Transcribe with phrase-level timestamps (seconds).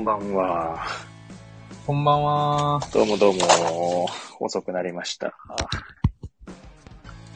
[0.00, 0.86] こんばんは。
[1.86, 2.80] こんばんは。
[2.90, 4.08] どうもどうも。
[4.40, 5.26] 遅くなりました。
[5.26, 5.56] は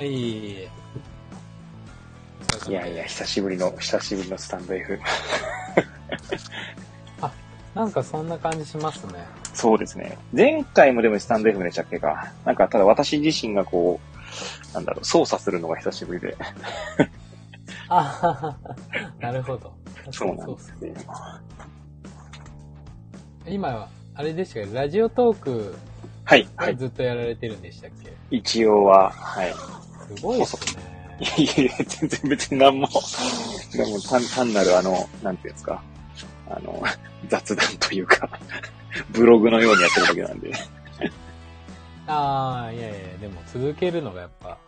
[0.00, 0.62] い。
[0.62, 0.68] い
[2.70, 4.98] やいや、久しぶりの、久しぶりのスタンド F。
[7.76, 9.26] なんかそんな感じしますね。
[9.52, 10.16] そうですね。
[10.32, 12.32] 前回もでもスタンド F でしたっけか。
[12.46, 14.00] なんか、ただ私自身がこ
[14.72, 16.34] う、なんだろう、操作するのが久しぶりで。
[17.90, 18.56] あ
[19.20, 19.70] なるほど。
[20.10, 20.76] そうなんですよ。
[23.46, 24.66] 今は、あれでしたけ？
[24.66, 25.74] ど、ラジオトーク
[26.24, 26.48] はい。
[26.76, 29.52] ずっとやられてるんでしたっけ、一応は、はい。
[30.16, 30.82] すごいっすね。
[31.38, 32.88] いやいや、全然別に何も、
[33.72, 35.82] でも単単なるあの、なんていうんですか、
[36.48, 36.82] あの、
[37.28, 38.28] 雑談というか、
[39.10, 40.52] ブログのようにやってるだけなんで。
[42.06, 44.58] ああ、いやいや、でも続けるのがやっぱ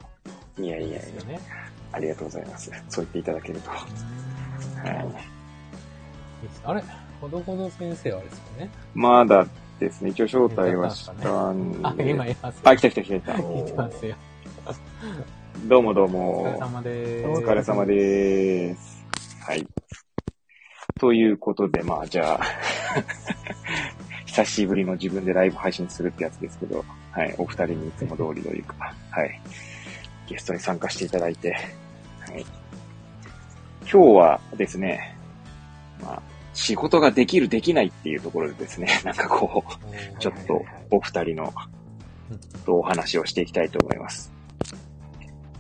[0.59, 1.41] いやいやいやね。
[1.93, 2.71] ありがとうございます。
[2.89, 3.71] そう言っていただけると。
[3.71, 3.85] はい。
[6.65, 6.83] あれ？
[7.21, 8.71] ほどほど先生はですよね。
[8.95, 9.47] まだ
[9.79, 12.11] ですね、一応招待はしたんあ、で。
[12.11, 12.61] 今います。
[12.65, 13.33] あ、来た来た来た来た。
[13.43, 14.17] 来てますよ。
[15.65, 16.59] どうもどうお疲れも。
[16.59, 17.41] 様です。
[17.41, 19.07] 疲れ様です。
[19.41, 19.67] はい。
[20.99, 22.41] ということで、まあじゃあ、
[24.27, 29.41] 久しぶりの自分でライブ配信するってやつですけど、はい、お二人にいつも通りというか、はい、
[30.27, 31.59] ゲストに参加していただいて、は
[32.37, 32.47] い。
[33.81, 35.17] 今日はですね、
[36.03, 36.23] まあ、
[36.57, 41.53] 仕事ができるできないっていうところでですね、 なんかこう、ちょっとお二人の
[42.65, 44.33] とお話をしていきたいと思います。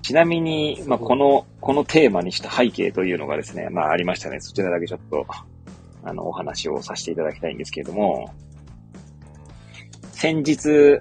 [0.00, 4.40] ちなみに、まあ、この、このテーマにした背景というのがですね、まあ、ありましたね。
[4.40, 5.26] そちらだけちょっと、
[6.02, 8.32] あの、お話をさせていただきたいんですけれども、
[10.12, 11.00] 先日、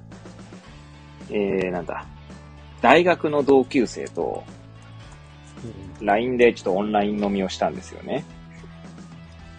[1.30, 2.06] えー、なんだ、
[2.82, 4.44] 大学の同級生と、
[6.02, 8.26] LINE でちょっとオンライン飲みをしたんですよね。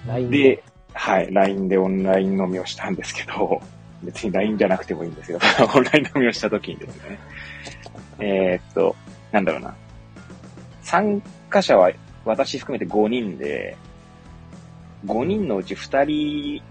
[0.08, 0.62] うんで、
[0.92, 3.60] はい、LINE でオンライン飲みをしたんですけど、
[4.02, 5.38] 別に LINE じゃなくてもいいんですよ。
[5.74, 7.18] オンライン飲みをした時にですね。
[8.18, 8.96] えーっと、
[9.32, 9.74] なんだろうな。
[10.82, 11.90] 参加者は
[12.24, 13.76] 私含めて5人で、
[15.04, 16.62] 5人のうち2人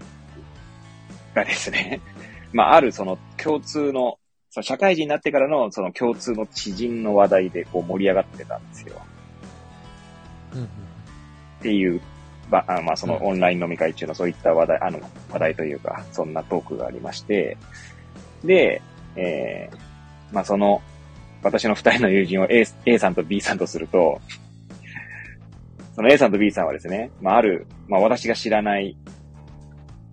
[1.34, 2.00] がですね、
[2.52, 4.18] まあ、あるその共通の、
[4.50, 8.96] その社会人になってからのその共通の知人の話題でこう盛り上がってたんですよ。
[10.52, 10.66] うんうん
[11.58, 12.00] っていう、
[12.50, 17.56] ばあまあ、そのオンライン飲み会中のそういった話題、あの、話題というか、そんなトークがありまして、
[18.44, 18.80] で、
[19.16, 19.76] えー、
[20.34, 20.80] まあ、その、
[21.42, 24.20] 私の二人の友人を A, A さんと B さんとすると、
[25.94, 28.96] その A さんと B さんはですね、まあ、ある、まあ、私が知らない、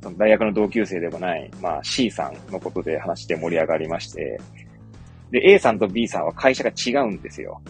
[0.02, 4.40] その大学の同級生でもない、まあ、C さんのことで話して盛り上がりまして、
[5.32, 7.62] で、A さんと B さんは会社が違うんですよ。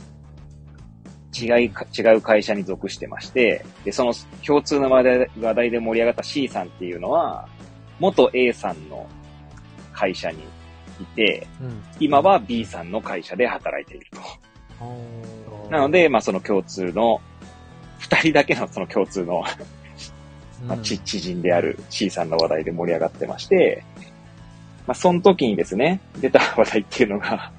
[1.44, 4.14] 違いか、違う会社に属してまして、で、その
[4.46, 7.48] 共通の話題話題で盛り上がった C さんっていうのは、
[8.00, 9.08] 元 A さんの
[9.94, 10.44] 会社に
[11.00, 11.84] いて、うん。
[12.00, 15.70] 今は B さんの会社で働いていると。
[15.70, 17.22] なので、まあその共通の、
[18.00, 19.44] 二人だけのその共通の、
[20.68, 23.84] まあ、知人である C さんの話題で盛り上がってまして、
[24.85, 27.52] まあその時にですね、出た話題っていうのが、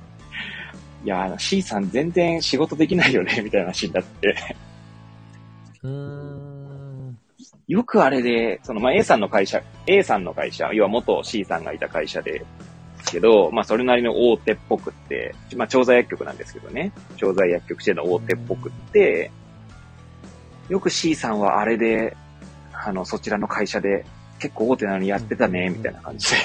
[1.04, 4.34] いや、あの C さん全然仕事できないよね、 みたいな話になって、
[5.82, 7.18] うーん。
[7.68, 12.44] よくあれで、その、まあ、A さんの会社、A さんの会社、要は元 C さんがいた会社で、
[13.06, 19.30] けど、まあ、それなりの大手っぽくって、まあ、調剤薬局なんですけどね、調剤薬局しての大手っぽくって、
[20.70, 22.16] よく C さんはあれで、
[22.72, 24.06] あの、そちらの会社で、
[24.38, 26.36] 結構大手なのにやってたね、みたいな感じで。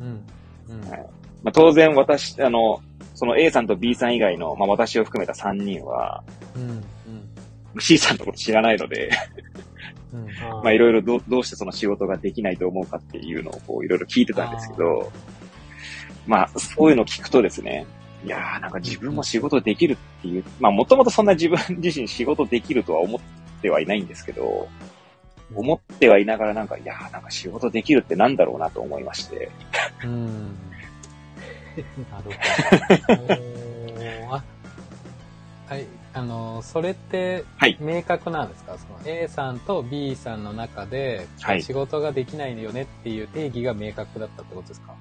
[0.00, 0.24] うん。
[0.68, 0.90] うん。
[0.90, 2.80] はいまあ、当然私、あの、
[3.14, 6.22] その A さんと B さん以外の、まあ、私を含めた3人は、
[6.56, 7.80] うん。
[7.80, 9.10] C さんのこと知らないので、
[10.12, 10.26] うん。
[10.62, 15.12] まあいろいろどうどうしてその仕事ができないと思うかっていうのをこういろいろ聞いてたんですけど、
[16.26, 17.86] まあそういうのを聞くとですね、
[18.24, 23.20] いやーなんか自分も仕事できるっていう、まあもともとそんな自分自身仕事できるとは思っ
[23.62, 24.68] てはいないんですけど、
[25.54, 29.50] 思ってはいながらなんか、いやーなんか仕事できるってなんだろうなと思いまして、
[30.04, 30.56] うん。
[32.10, 34.34] なるほど。
[34.36, 34.44] あ、
[35.68, 35.86] はい。
[36.12, 41.62] あの、それってはい、明確なんですか、その A さんと B さんの中で、はい。
[41.62, 44.94] 仕事ができないよねっていう定義が明確だったってことですか？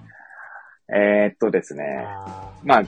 [0.92, 2.84] えー、っとですね、あまあ、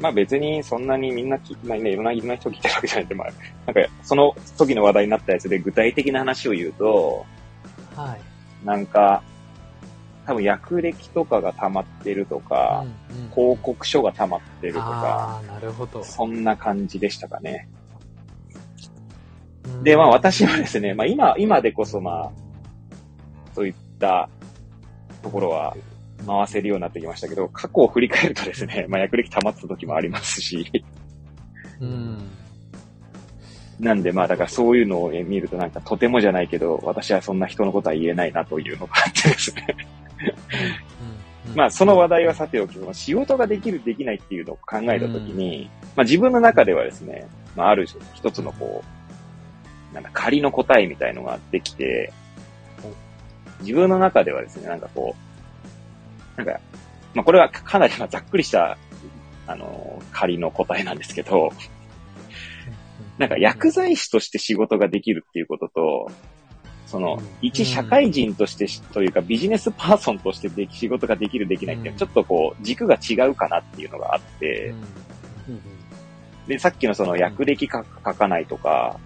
[0.00, 3.28] まあ別にそんなにみんなき、まあね、いろんな、いろんな人聞いてるわけじゃないんで、まあ、
[3.66, 8.20] なんかその時の話題になったやつで具体的な話を言うと、ーはい。
[8.66, 9.22] なんか、
[10.26, 16.04] 多分役歴とかが溜まってるとか、うんうん報告書が溜まってるとか、なるほど。
[16.04, 17.66] そんな感じでしたかね。
[19.64, 22.32] うんで、まあ私はですね、まあ今、今でこそまあ、
[23.54, 24.28] そういった
[25.22, 25.74] ところは
[26.26, 30.70] 回せるようになってきましたけど、過去を振り返るとですね、まあ、役歴溜まってた時もありますし、
[31.80, 32.28] うん。
[33.80, 39.66] なんでまあだからそういうのを見るとなんかとてもじゃないけど、私はそんな人のことは言えないなというのがあってですね。
[41.48, 41.56] うん。
[41.56, 48.82] まあその話題はさておき、その仕事ができるできないっていうのを考えたときに、まあ自分の中ではですね、まあある一つのこ
[49.92, 52.12] う、なんか仮の答えみたいのができて、
[53.60, 55.14] 自分の中ではですね、なんかこ
[56.36, 56.60] う、なんか、
[57.14, 58.78] まあこれはかなりまあざっくりした、
[59.46, 61.50] あの、仮の答えなんですけど、
[63.18, 66.10] なんか薬剤師として仕事ができるっていうことと、
[66.92, 74.74] そのうん、一社会人としてし、というかビジネスパーソンとしてでき仕事ができるできないっていうのは、ちょっとこう、軸が違うかなっていうのがあって、
[75.48, 75.60] うん。
[76.46, 79.00] で、さっきのその薬歴書書かないとか、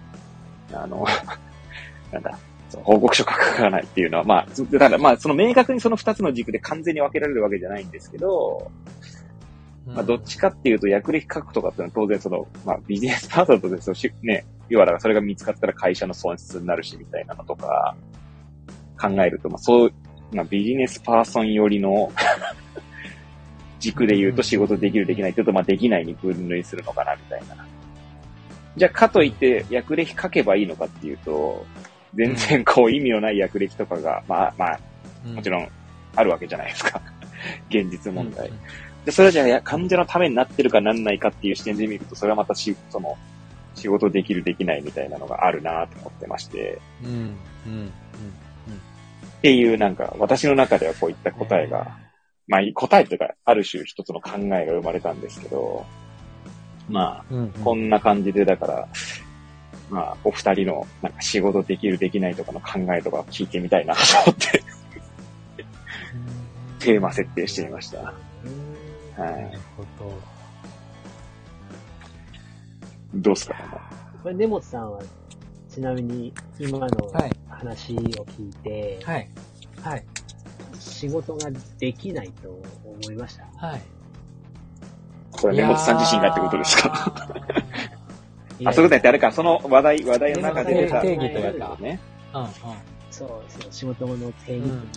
[0.73, 1.05] あの、
[2.11, 2.37] なんだ、
[2.69, 8.69] その報告書書かないっていうのは、まあ、ずだからまあ、その明確にその二つの軸で完全に分けられるわけじゃないんですけど、
[9.87, 17.95] まあ、どっちかっていうと、薬歴書くとかっていうのは当然その、まあ、ビジネスパーソンとしてそのし、ね、要はだからそれが見つかったら会社の損失になるし、みたいなのとか、
[18.99, 19.93] 考えると、まあ、そう、
[20.33, 22.11] まあ、ビジネスパーソン寄りの
[23.79, 27.65] 軸で言うと仕事できるできないっていうと、まあ、できないに分類するのかな、みたいな。
[28.75, 31.65] じゃあ、かといって、薬歴書けばいいのかっていうと、
[32.13, 34.79] 全然こう意味のない薬歴とかが、まあまあ、
[35.25, 35.69] もちろん
[36.15, 37.01] あるわけじゃないですか。
[37.69, 38.51] 現実問題。
[39.07, 43.17] で、それはじゃあや患者のためになってるかなんないかっていう視点で見ると、それはまたし、その、
[43.73, 47.09] 仕事できるできないみたいなのがあるなと思ってまして、うん。
[47.09, 47.37] うん。
[47.65, 47.87] うん。
[47.87, 47.89] っ
[49.41, 51.87] ていうなんか、私の中ではこういった答えが、
[52.49, 55.85] まあ、答えというか、ある種一つの考えが生まれたんですけど、
[56.89, 57.49] まあ、うん。
[57.63, 58.89] こんな感じで、だから、
[59.89, 64.61] まあ、お二人の、なんか仕事できるできないとかの考えとか聞いてみたいなと思って、
[66.79, 68.13] テーマ設定してみました。
[69.21, 69.31] は。
[69.31, 70.13] ないるほど。
[73.15, 73.55] どうすか？
[74.21, 75.01] これ、根本さんは、
[75.69, 77.35] ちなみに、今のはい。
[77.49, 79.29] 話を聞いて、はい。
[79.81, 80.05] はい。
[80.79, 81.49] 仕事が
[81.79, 83.67] できないと思いました？
[83.67, 83.81] はい。
[85.31, 87.13] これ、根本さん自身がってことですか？
[88.65, 91.01] あ、そういうことやってあれか、その話題、話題の中で出た。
[91.01, 91.99] 定義というかね。
[92.33, 92.41] うん。
[92.43, 92.49] うん。
[93.11, 94.71] そう、そう、仕事の定義うん。
[94.71, 94.87] うん。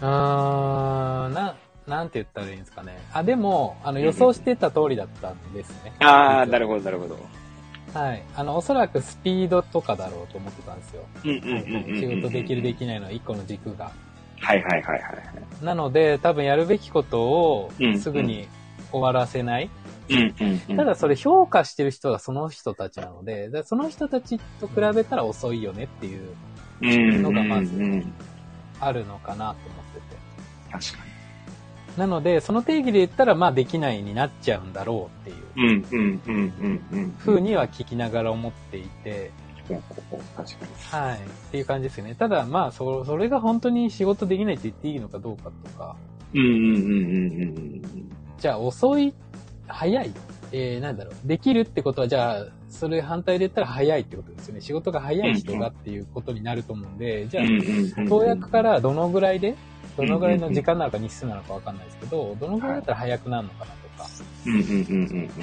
[0.00, 1.54] あー、な、
[1.86, 2.98] なんて言ったらいいんですかね。
[3.12, 5.92] あ、でも、あの、予想してた通りだったんですね。
[6.00, 7.18] ああ、なるほど、なるほど。
[7.92, 8.22] はい。
[8.36, 11.02] あの、おそらくスピードとかだろうと思ってたんですよ。
[11.24, 12.00] うんうんうんうんうん。
[12.00, 13.90] 仕事できるできないの一個の軸が。
[14.40, 15.12] はいはいはいは
[15.60, 15.64] い。
[15.64, 18.48] なので、多分やるべきことをうんすぐに
[18.92, 19.68] 終わらせない。
[20.08, 20.76] うんうんうん。
[20.76, 26.28] ただそれ評価してる人はその人たちなので、その人たちと比べたら遅いよねっていう、
[26.80, 28.12] うん、のがまずうんうん
[28.82, 29.79] あるのかなと思。
[30.70, 31.10] 確か
[31.96, 35.96] なので、その定義で言ったら、まあできないになっちゃうんだろうっていうに。
[35.96, 37.10] うんうんうんうんうん。
[37.18, 39.32] 風には聞きながら思っていて、
[40.36, 40.52] 確
[40.90, 41.16] かはい。
[41.18, 42.14] っていう感じですよね。
[42.14, 45.96] ただ、まあ、そ、それが本当に仕事できないって言っていいのかどうかとか、
[46.32, 46.40] に。
[46.40, 49.12] うんうんうんうんうんじゃあ遅い、
[49.66, 50.10] 早い、
[50.50, 54.62] えー、なんだろう、できるってことは、じゃあ、それ反対で言ったら早いってことですよね。
[54.62, 58.08] 仕事が早い人がっていうことになると思うんで、じゃあ。
[58.08, 59.56] 投薬からどのぐらいで、
[59.96, 64.08] どのぐらいの時間なのか日数なのかわかんないですけど、どのぐらいだったら早くなるのかなとか。
[64.46, 64.74] うんうんうんう
[65.20, 65.30] ん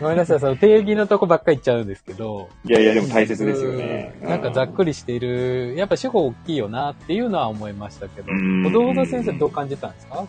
[0.00, 2.70] ごめんなさい、その定義のとこばっかり言っちゃうんですけど、うん。
[2.70, 4.18] いやいや、でも大切ですよね。
[4.22, 10.24] なんかざっくりしている、やっぱ主語大きいよなっていうのは思いましたけど、うん子供の先生どう感じたんですか？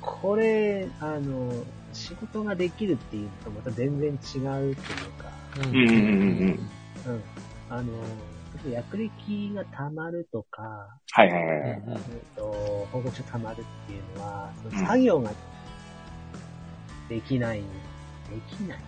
[0.00, 1.52] これ、あの、
[1.92, 5.98] 仕事ができるっていうとまた全然違うっていうか、ううんうんうんうん。
[7.06, 7.22] うん。
[7.70, 7.82] あの、
[8.70, 10.62] 薬歴が溜まるとか、
[11.12, 11.82] はいはいはいはい。
[11.86, 11.90] え
[12.32, 12.52] っと、
[12.92, 15.30] 報告書溜まるっていうのは、そうんの作業が
[17.08, 17.64] できない、で
[18.48, 18.78] きない。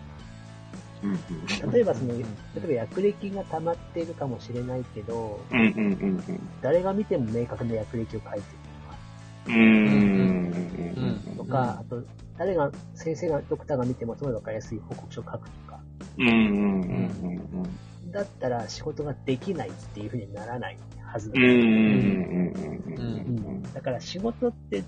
[1.02, 2.24] うんうん例えばその、例
[2.56, 8.42] えば薬歴が溜まっているかもしれないけど、うんうんうん誰が見ても明確な薬歴を書いてる
[9.48, 9.54] うん。
[9.54, 10.56] うん
[11.26, 12.02] うんとか、とか、あと、
[12.38, 15.80] 誰が、先生が、ドクターが見てもすごいわかりやすい報告書を書くとか、
[16.18, 17.68] うんうんうん
[18.10, 21.34] だったら仕事ができないっていうふうにならないはずだ。
[21.38, 23.62] うんうんうんうんうん。
[23.72, 24.82] だから仕事って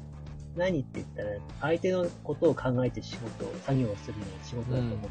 [0.56, 1.28] 何って言ったら、
[1.60, 5.06] 相手のことを考えて仕事を、作業をするのが仕事だと思って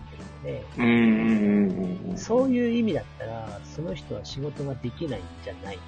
[0.45, 5.79] るので、そういう意味だったら、その人は仕事ができないんじゃない。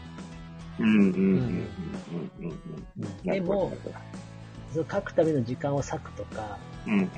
[0.80, 1.70] うんうんうん
[2.40, 3.74] うんでも、
[4.72, 6.58] その書くための時間を割くとか、
[6.88, 7.10] うんうん。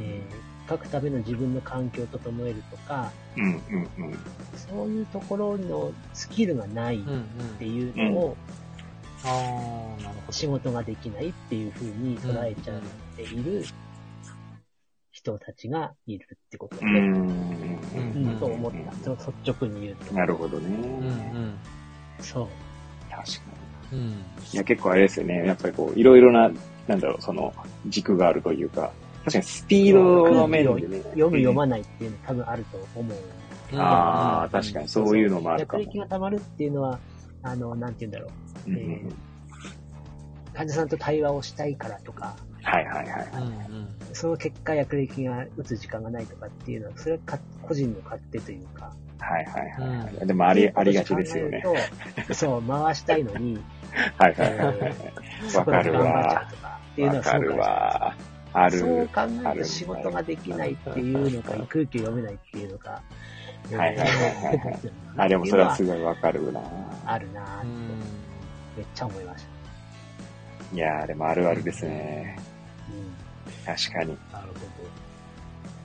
[0.00, 4.18] えー書くための自分の環境を整えるとか、うん、うん、うん。
[4.56, 7.24] そういうところのスキルがないっうんうん。
[7.58, 8.36] ていうのを
[9.24, 10.32] ああ、なるほど。
[10.32, 12.80] 仕事ができないっていう風に捉えちゃっ
[13.16, 13.64] ている
[15.10, 17.00] 人たちがいるってことだね。
[17.00, 18.72] うん、うんうん、と思っ
[19.04, 19.10] た。
[19.10, 20.14] 率直に言うと。
[20.14, 20.76] なるほどね。
[20.76, 21.10] うんう
[21.46, 21.54] ん。
[22.20, 22.48] そう。
[23.10, 23.40] 確か
[23.92, 23.98] うん。
[24.08, 24.14] に。
[24.52, 25.46] いや、結構あれですよね。
[25.46, 26.50] やっぱりこう、いろいろな、
[26.86, 27.54] なんだろう、その、
[27.86, 28.92] 軸があるというか、
[29.24, 30.98] 確かにスピードの面でね。
[31.02, 33.16] 読む読まないっていうの多分あると思う。
[33.76, 35.82] ああ、確かにそういうのもあるかも。
[35.82, 36.98] 略歴が溜まるっていうのは、
[37.42, 38.30] あの、なんて言うんだろ
[38.66, 38.70] う。
[38.70, 39.16] うんうんうん
[40.54, 43.28] 患者さんと対話をしたいからとか、はいはいはい。
[43.34, 43.88] うんうん。
[44.12, 48.92] その結果略歴が打つ時間がないとかっていうのは、それはか個人の勝手というか。
[49.18, 50.26] はいはいはいはい。
[50.26, 51.62] でもあり、ありがちですよね。
[52.32, 53.58] そう、回したいのに、
[54.16, 54.94] はいはいはいはい。
[55.48, 56.48] そこで頑張
[56.92, 57.56] っていうのはそうかもしわかる。
[57.58, 58.16] わ。
[58.54, 58.78] ある。
[58.78, 63.02] そう考えあるると仕事ができないっていうのか、空気を読めないっていうのか。
[63.72, 64.80] はいはいはいはい
[65.16, 66.60] あ、でもそれはすごいわかるな。
[67.06, 67.88] あるなぁってうん。
[68.76, 70.76] めっちゃ思いました。
[70.76, 72.38] いやー、でもあるあるですね。
[72.88, 74.16] うん確かに。
[74.32, 74.54] なるほ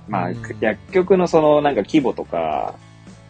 [0.08, 2.76] まあうん、薬局のそのなんか規模とか、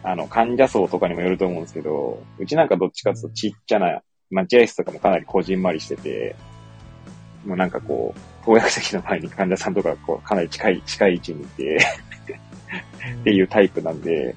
[0.02, 6.36] あの、患者層とかにもよると思うんですけど、うちなんかどっちかっていうとちっちゃな待合室とかもかなりこじんまりしてて、
[7.44, 11.78] もうなんかこう、投薬席の前に患者さんとかこう、かなり近い、近い位置にいて、
[12.28, 13.20] ど。
[13.20, 14.34] っていうタイプなんで、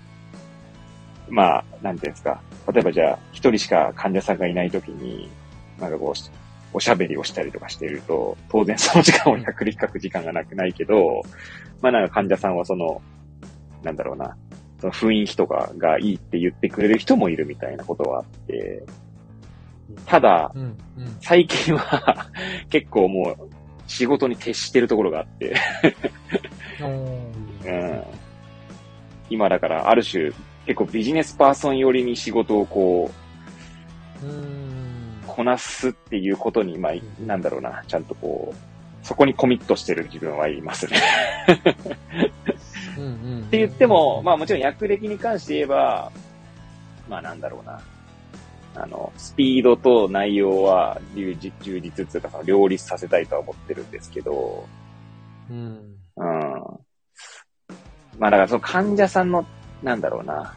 [1.29, 2.41] まあ、なんていうんですか。
[2.72, 5.29] 例えばじゃあ、一人しか患者さんがいないときに、
[5.79, 6.31] なんかこう、
[6.74, 11.22] おしゃべりをしたりとかしていると、当然その時間を100に書く時間がなくないけど、
[11.81, 13.01] まあなんか患者さんはその、
[13.83, 14.36] なんだろうな、
[14.79, 18.83] その雰囲気とかがいいって言ってくれる人もいるみたいなことはあって、
[20.05, 21.17] ただ、うんうん。
[21.22, 22.31] 最近は
[22.69, 23.62] 結構もう
[23.94, 25.56] 仕事に徹してるところがあって、
[26.82, 28.04] うん
[29.30, 30.32] 今だからある種
[30.66, 33.12] 結構ビジネスパーソン寄りに仕事をこ
[34.24, 35.22] う、うん。
[35.28, 36.94] こなすっていうことに、まあ、
[37.26, 41.02] なんだろうな、ちゃんとこう、そこにコミットしてる自分はいますね。
[42.98, 43.42] うんうん。
[43.42, 46.12] って言っても、まあもちろん役歴に関して言えば、
[47.10, 47.82] まあなんだろうな。
[48.75, 54.65] あの、スピードと内容は充実充実っていうか、その両立させたいとは思ってるんですけど、
[55.50, 55.96] うん。
[56.18, 56.63] うん。
[58.18, 59.46] まあだからその患者さんの、
[59.82, 60.56] なんだろうな、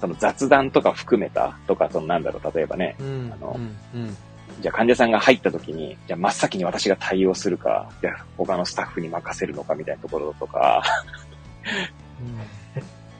[0.00, 3.30] その雑談とか含めたとか、そのなんだろう、例えばね、うん。
[3.32, 4.16] あのうんうん。
[4.60, 10.82] じゃあ患者さんが入った時に、じゃあ真っ先に私が対応するか、じゃあ他のスタッフに任せるのかみたいなところとか、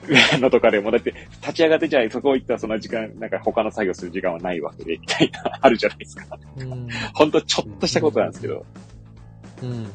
[0.39, 6.25] のとかでも、だって立ち上がってじゃあそこ行ったらその時間、なんか他の作業する時間はないわけで、みたいな、あるじゃないですか。
[6.57, 6.87] うん。
[7.13, 8.65] ほんとちょっとしたことなんですけど。
[9.63, 9.89] うんうん。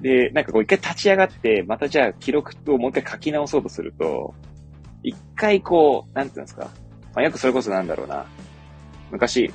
[0.00, 4.34] で、なんかこう一回立ち上がって、またじゃあ記録をもう一回書き直そうとすると、
[5.02, 6.70] 一回こう、なんていうんですか。
[7.14, 8.24] まあ、よくそれこそなんだろうな。
[9.10, 9.52] 昔、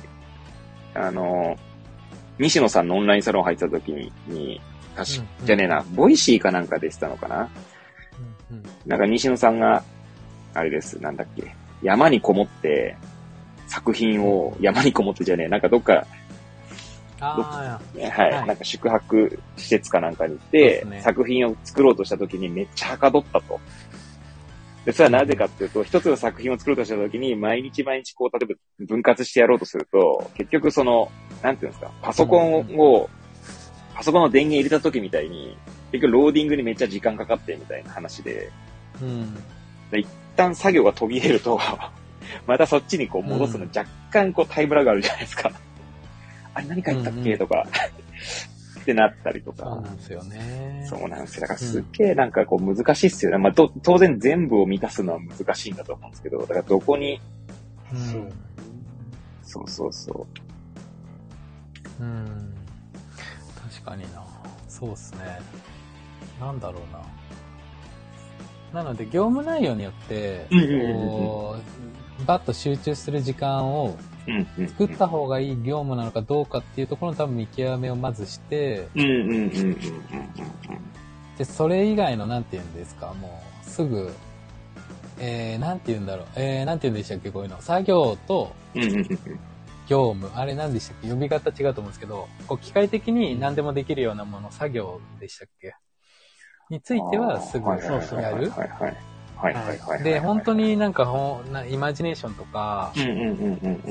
[0.94, 1.56] あの、
[2.38, 4.60] 西野さんのオンラインサロン入ってた時に、に
[4.94, 7.75] 確か、うんじゃねえな、 Voicy かなんかでしたのかなうん
[8.86, 9.82] なんか西野さんが、
[10.54, 12.96] あれです、なんだっけ、山にこもって、
[13.66, 16.06] 作品を山にこもってじゃねえ、なんかどっか、
[17.20, 18.46] あはい、はい。
[18.46, 21.00] なんか宿泊施設かなんかに行って、ね。
[21.02, 23.58] 作品を作ろうとした時にめっちゃはかどったと。
[24.84, 31.10] で、それはなぜかっていうと、一つの作品を作ろうとした時に、毎日毎日こう、例えば分割してやろうとすると、結局その、
[31.42, 33.08] なんていうんですか、パソコンを、
[33.94, 35.56] パソコンの電源入れた時みたいに、
[35.92, 38.50] 結局ローディングにめっちゃ時間かかってみたいな話で、
[39.00, 39.04] あ。
[39.04, 39.36] うん。
[39.98, 41.58] 一旦作業が途切れると、
[42.46, 45.50] またそっちにこう戻すのうん若干こうタイムラグあるじゃないですか。
[46.54, 47.66] あれ何書いたっうんうんけとか、
[48.80, 49.80] ってなったりとそうか。
[49.80, 50.86] なんですよね。
[50.88, 51.40] そうなんですよ。
[51.42, 53.38] だからすっげえなんかこう難しいっすよね。
[53.38, 57.20] まあと当然全部を満たすのは難しいんだと思うんですけど、だからどこに、
[57.92, 58.32] うん。
[59.42, 60.26] そうそうそ
[62.00, 62.54] うん。
[63.70, 64.22] 確かにな。
[64.68, 65.40] そうっすね。
[66.40, 66.80] なんだろ
[68.72, 68.82] うな。
[68.82, 71.56] なので、業務内容によって、こ
[72.20, 73.96] う、バッと集中する時間を。
[74.66, 78.88] 作った方がいい業務なのかどうかっていうところの多分見極めをまずして、
[81.38, 84.12] で、それ以外の、なんて言うんですか、もう、すぐ、
[85.18, 87.60] えー、なんて言うんだろう、えー、なんて言うんでしたっけ、こういうの。
[87.60, 88.52] 作業と
[89.88, 91.08] 業務、あれ何でしたっけ？
[91.08, 95.74] 呼び方違うと思うんですけど、こう、機械的に何でもできるようなもの、作業でしたっけ？
[96.70, 97.76] についてはすぐや
[98.30, 98.50] る。
[98.50, 98.88] はいは
[99.50, 100.02] いはい。
[100.02, 102.92] で、本当、になんかほんな、イマジネーションとか。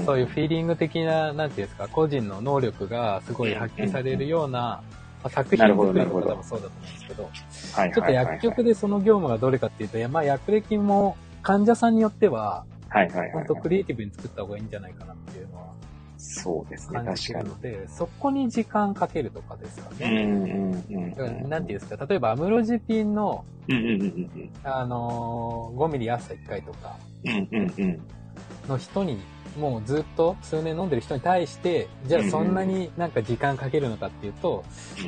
[0.06, 4.82] そういうフィーリング的な、なんていうんですか、個人の能力がすごい発揮されるような
[5.24, 7.30] あ作品作りとか多分そうだと思うんですけど、
[7.74, 8.12] はいちょっと。
[8.12, 13.56] 薬局でその業務がどれかっていうと、まあ薬歴も患者さんによっては、はいはいはいはい本当。
[13.56, 15.65] クリエイティブに作った方がいいんじゃないかなっていうのは
[16.25, 17.00] そうですね、
[17.62, 20.84] で、そこに時間かけるとかですかうんね。
[20.89, 21.10] うんうん。
[21.12, 27.32] だからなんていうんですか、例えばアムロジピンの、うんうんうんうんあのー5ミリ朝1回とかうん。
[27.32, 28.01] うんうんうん。
[28.67, 29.20] の人に、
[29.60, 34.63] もうずっと数年飲んでる人に対して、じゃあそんなになんか時間かけるのかっていうと、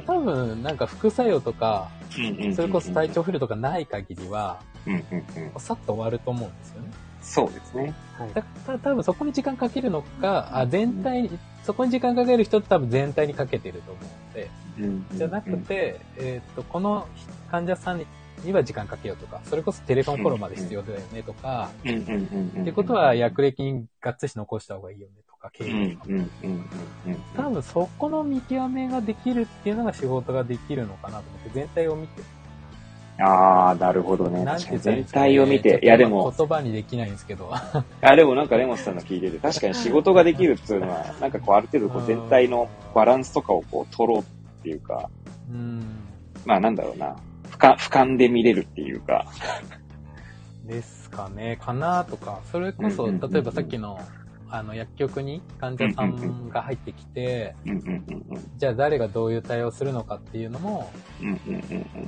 [0.06, 5.60] 多分なんか副作用とか、うんうんうんそれこそ体調不良とかない限りは、うんうんうん。
[5.60, 6.90] さっと終わると思うんですよね。
[7.28, 7.94] そうですね。
[8.18, 8.34] はい。
[8.34, 17.08] だた多分そこに時間かけるのか、あ全体に、そこに時間かける人って多分全体にかけてると思うので、うんじゃなくて、えっ、と、この
[17.52, 18.02] 患者さん
[18.44, 22.62] には時間かけようとか、それこそテレフォンフォローまで必要だよねとか、うんうんうんうん。
[22.62, 26.08] ってことは薬歴にがっつり残した方がいいよねとか、経うん営とか。
[27.36, 32.37] 多分そこの見極めができるっていうのが仕事ができるのかなと思って、全体を見て。
[33.20, 34.46] ああ、なるほどね。
[34.46, 35.80] 確かに全体を見て。
[35.82, 37.52] いやでも、言葉にできないんですけど。
[38.02, 44.24] あ、でもなんかレモスさんの聞いてて、確かに仕事ができるっていうのは、なんかこうある程度こう全体のバランスとかをこう取ろうっ
[44.64, 45.10] ていうか、
[45.50, 45.84] うん。
[46.46, 47.16] まあなんだろうな、
[47.50, 49.26] 俯瞰、俯瞰で見れるっていうか、
[50.66, 52.42] ですかね、かなとか。
[52.52, 54.00] それこそ、例えばさっきの、
[54.50, 57.56] あの、薬局に患者さんが入ってきて。
[58.58, 60.92] じゃあ誰がどういう対応するのかっていうのも。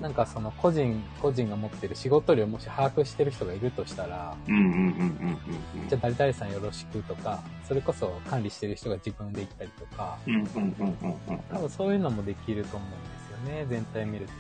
[0.02, 10.18] なんかその個人、個人が持ってる仕事量をもし把握してる人がいるとしたら、じゃあ誰々さんよろしくとか、それこそ管理してる人が自分で行ったりとか。
[11.52, 13.08] 多分そういうのもできると思うんで
[13.48, 14.34] すよね、全体見るって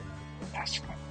[0.53, 1.08] なる確かと。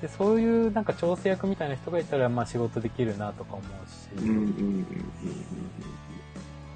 [0.00, 4.30] で、そういうなんか調整役みたいな人がいたら、まあ仕事できるなとか思うし、に。
[4.30, 4.84] うんうんうんうん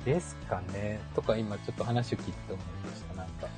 [0.05, 3.49] ですかね、とか今ちょっと話を聞いて思いました、なんか。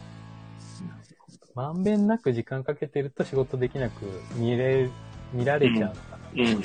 [1.54, 4.04] まんべんなく時間かけてると仕事できなく
[4.36, 4.88] 見れ、
[5.32, 6.18] 見られちゃうのかな。
[6.34, 6.58] うんうんうん。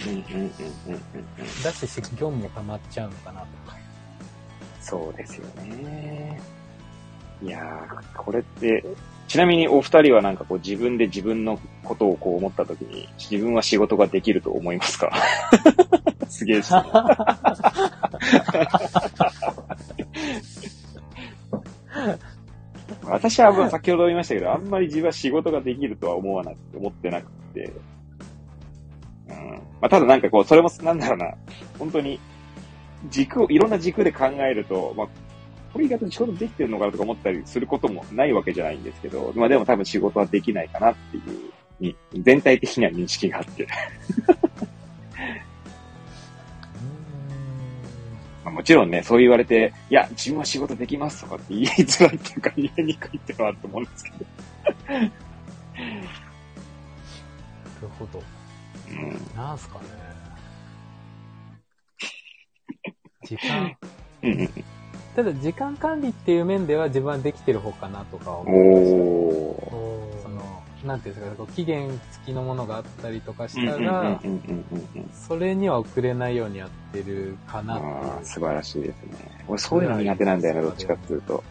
[1.64, 3.78] だし、業務も溜まっちゃうのかなとか。
[4.82, 6.40] そうですよね。
[7.42, 8.84] いやー、これって、
[9.32, 15.10] ちなみにお二人はなんかこう自分で自分のことをこう思ったときに、自分は仕事ができると思いますか？
[16.28, 16.84] すげえ質問
[23.06, 27.72] 私は先ほど言いましたけど、あんまり自分は仕事ができるとは思わなくて、思ってなくて。
[29.30, 29.36] うん。
[29.54, 31.34] まあ、ただなんかこう、それもなんだろうな、
[31.80, 32.20] 本当に、
[33.10, 35.08] 軸を、いろんな軸で考えると、まあ、
[35.74, 43.68] これ意外と仕事できてるのかなとか思ったりすることもないわけじゃないんですけど、まあでも多分仕事はできないかなっていうに、全体的には認識があって。
[48.44, 54.26] まあ、もちろんね、そう言われて、いや、自分は仕事できますとかって言いづらいっていうか、言いにくいっていうのはあると思うんですけど。
[54.94, 55.00] な
[57.82, 58.24] るほど。
[58.90, 59.32] うん。
[59.36, 59.86] なんすかね。
[63.24, 63.78] 時間。
[64.24, 64.81] うんうん。
[65.16, 68.56] ただ時間管理っていう面では自分はできてる方かなとか思う。
[68.56, 70.24] おー。
[70.24, 70.42] その、
[70.86, 74.20] なんていうんですか、こう期限付きのものがあったりとかしたら。
[75.14, 79.44] それには遅れないようにやってるかなって素晴らしいですね。
[79.48, 81.44] 俺そういうの苦手なんだよね、どっちかっていうと。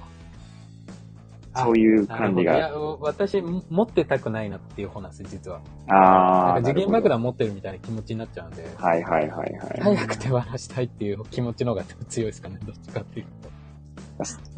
[1.52, 2.68] あそういう管理なるが。
[2.68, 5.60] いや、私、持ってたくないなっていう方なんですよ、実は。
[5.88, 6.54] ああ。
[6.54, 9.80] なんか次元爆弾持ってるみたいな気持ちになっちゃうんで、はいはいはいはい。
[9.80, 13.50] 早く手放したいっていう気持ちの方が強いですかね、 どっちかっていうと。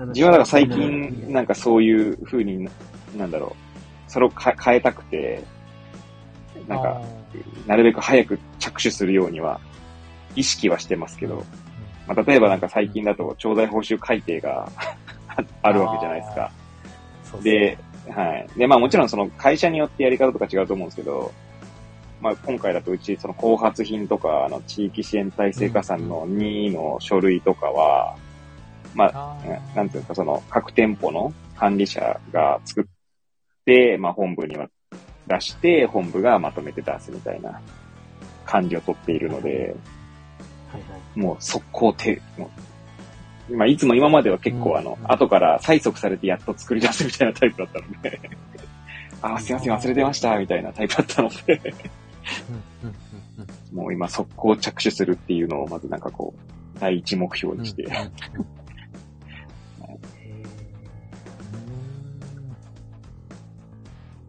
[0.08, 2.68] 自分はだから最近、なんかそういう風に、
[3.16, 3.56] なんだろ
[4.08, 5.42] う、それをか変えたくて、
[6.68, 7.00] なんか、
[7.66, 9.60] なるべく早く着手するようには、
[10.34, 11.44] 意識はしてますけど、
[12.06, 14.68] まあ、例えばなんか最近だと、調剤報酬改定が
[15.62, 16.50] あるわけじゃないですか。
[17.32, 18.48] そうで、はい。
[18.56, 21.32] で、まあもちろんその会社によってやり方とか違うと思うんですけど、
[22.20, 28.16] まあ今回だとうちその後発品とか、あの地域支援体制加算の2の書類とかは、
[28.94, 32.84] まあ、あーなんていうんですか、その各店舗の管理者が作っ
[33.64, 34.68] て、まあ本部には
[35.26, 37.60] 出して、本部がまとめて出すみたいな
[38.44, 39.74] 管理をとっているので、
[40.70, 41.18] はいはい。
[41.18, 42.50] もう速攻手、もう
[43.52, 48.20] まあいつも今までは結構あの、うん後から催促されてやっと作り出すみたいなタイプだったので、
[49.22, 51.60] あー、すいません、忘れてました、みたいなタイプだったので、
[53.72, 57.84] もう今速攻着手するっていうのをまずなんかこう、第一目標にして、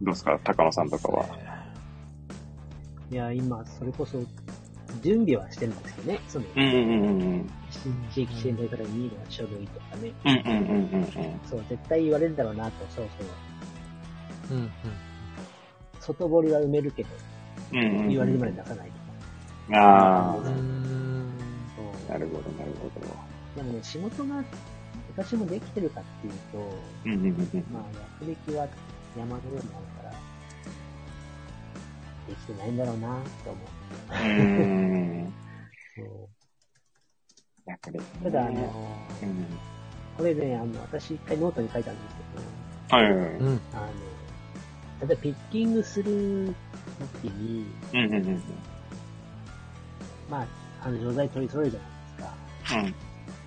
[0.02, 1.24] どうですか、高野さんとかは？
[3.10, 4.18] ーいや、今、それこそ、
[5.02, 6.20] 準備はしてるんですけどね。
[6.28, 7.50] その、うんうんうんうん。
[8.12, 10.12] 地域支援の方に見る書類とかね。
[10.24, 11.40] うんうんうんうんうん。
[11.44, 13.08] そう、絶対言われるだろうなと、そう
[14.48, 14.56] そう。
[14.56, 14.70] うんうん。
[16.00, 17.08] 外堀は埋めるけど、
[17.72, 18.94] うんうんうん言われるまで出さないと。
[18.94, 19.04] か。
[19.72, 20.36] あ、
[22.08, 23.06] なるほど、なるほど。
[23.56, 24.44] でもね、仕事が
[25.16, 26.58] 私もできてるかっていうと、
[27.04, 27.64] うんうんうんうん。
[27.72, 27.82] まあ、
[28.20, 28.68] 学歴は
[29.16, 30.10] 山のようにあるから、
[32.28, 33.58] できてないんだろうなって思
[34.10, 35.26] うーん。
[35.26, 35.32] う。
[35.96, 36.33] そう
[37.66, 38.04] やっぱりね。
[38.22, 38.52] ただ、あの、
[39.22, 39.46] うん。
[40.16, 43.34] これね、あの、私一回ノートに書いたんですけど、はいはいはい。
[43.36, 43.60] うん。
[43.72, 43.92] あの、例
[45.02, 46.54] えばピッキングする
[46.98, 48.42] ときに、うんうんうん
[50.30, 50.46] まあ、
[50.82, 52.78] あの、錠剤取り揃えるじゃないですか。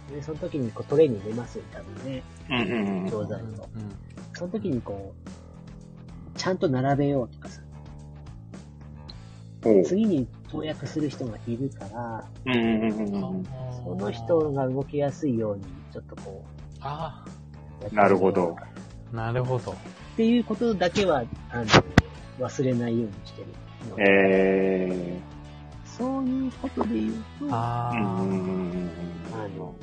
[0.10, 0.16] うん。
[0.16, 2.24] で、その時にこうトレーに入れますよ、多分ね。
[2.50, 3.10] うんうんうん。
[3.10, 3.44] 錠剤を。
[3.44, 3.58] うん
[4.38, 5.16] その時にこ
[6.36, 7.60] う、ちゃんと並べようとかさ、
[9.86, 12.26] 次に投薬する人がいるから。
[13.84, 16.44] その人が動きやすいように、ちょっとこ
[16.82, 17.24] あ
[17.80, 18.56] うやってみよう、なるほど
[19.14, 19.72] あ、なるほど。
[19.72, 19.76] っ
[20.18, 21.66] ていうことだけは、あの、
[22.40, 23.48] 忘れないようにしてる
[23.90, 24.04] ので。
[24.08, 25.20] え
[25.86, 27.98] そういうことで言うと、あー。
[27.98, 28.22] うんうんあ。
[28.22, 28.90] うんうん。
[29.34, 29.74] あの、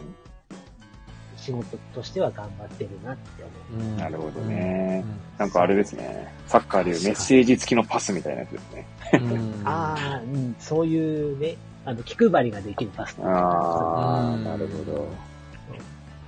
[1.44, 3.84] 仕事としては頑張ってるなって思う。
[3.84, 6.32] うんなるほどねうんなんかあれですね。
[6.46, 8.86] サッカーでいうメッセージ付きのパスみたいなやつですね。
[9.14, 13.16] うん ああ、うん、そういうね、あの、気配りができるパス。
[13.22, 15.08] ああ、うんなるほど。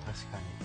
[0.04, 0.56] 確かに。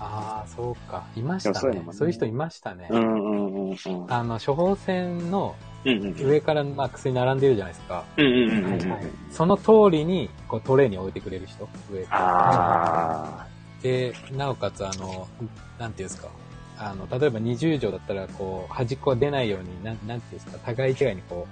[0.00, 1.04] ああ、そうか。
[1.16, 1.70] いましたねそう。
[1.72, 2.88] ねそういう人いましたね。
[2.90, 3.76] うんうんうんうん。
[4.08, 5.54] あの、処方箋の
[5.84, 6.14] うんうん。
[6.16, 8.04] 上から、まあ、薬並んでるじゃないですか。
[8.16, 8.70] うんうんうんうん。
[8.70, 12.20] はいはいその通りに、こう、トレーに置いてくれる人上から。
[13.42, 13.46] あ
[13.82, 15.28] で、なおかつ、あの、
[15.78, 16.28] なんていうんですか。
[16.78, 21.46] あの、例えば20錠だったら、こう、端っこが出ないように、なん、なんていうんですか、互い違いにこ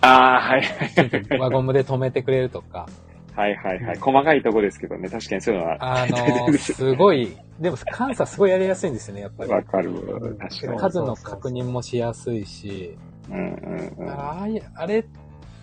[0.00, 0.06] あ。
[0.08, 2.88] ああ、はいはいう、輪ゴムで止めてくれるとか、
[3.34, 3.98] はいはいはい。
[3.98, 9.50] 細かいとこですけどね、確かにそういうのはあの、すごい、でも、監査すごいやりやすいんですよね、やっぱり。
[9.50, 10.20] わかるわ。
[10.38, 10.78] 確かに。
[10.78, 12.96] 数の確認もしやすいし、
[13.30, 14.10] うんうんうん。
[14.10, 15.04] ああれ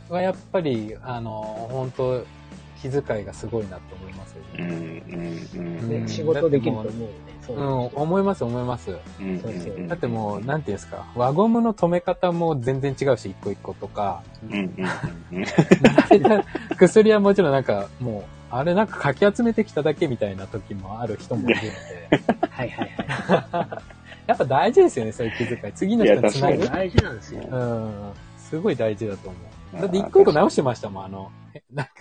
[0.10, 2.26] はやっぱり、あの、本当
[2.82, 5.04] 気遣いがすごいなと思いますようんね。
[5.10, 5.80] うんうん。
[5.80, 7.08] うんで仕事できると思うよね。
[7.46, 7.62] そうう。
[7.62, 8.92] ん、思います思います。
[9.20, 14.68] うんうんそうそうだってもう、なんていうんですか、輪ゴムの止め方も全然違うし、一個一個とか、うんうん
[15.32, 15.46] うん。
[16.10, 16.44] 並べた
[16.78, 23.82] 薬はもちろんなんか、もう、あれなんかかき集めてきただけみたいな時もある人もいるので、はいはいは
[24.28, 25.74] やっぱ大事ですよね、そういう気遣い。
[25.74, 26.70] 次の人につないぐい。
[26.70, 27.44] 大事なんですよ。
[27.50, 28.14] うん。
[28.38, 29.38] すごい大事だと思
[29.74, 29.82] う。
[29.82, 31.92] だって一個一個直してましたもん、あの、えなんか、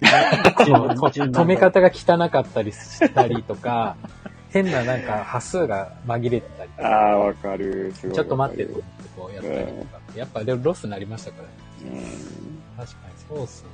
[0.00, 3.96] 止め方が汚かったりしたりとか、
[4.50, 7.92] 変ななんか端数が紛れてたりとあか、あ、わかる。
[7.94, 8.82] すごいちょっと待ってと
[9.16, 10.00] こうやったりとか。
[10.14, 12.00] やっぱでもロスになりましたからね。
[12.00, 13.68] かる確かにそうっすね。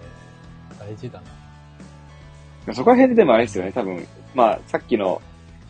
[0.79, 1.25] 大事だな。
[2.69, 2.75] うん。
[2.75, 5.21] そこら辺ででもあれですよね、多分、まあ、さっきの、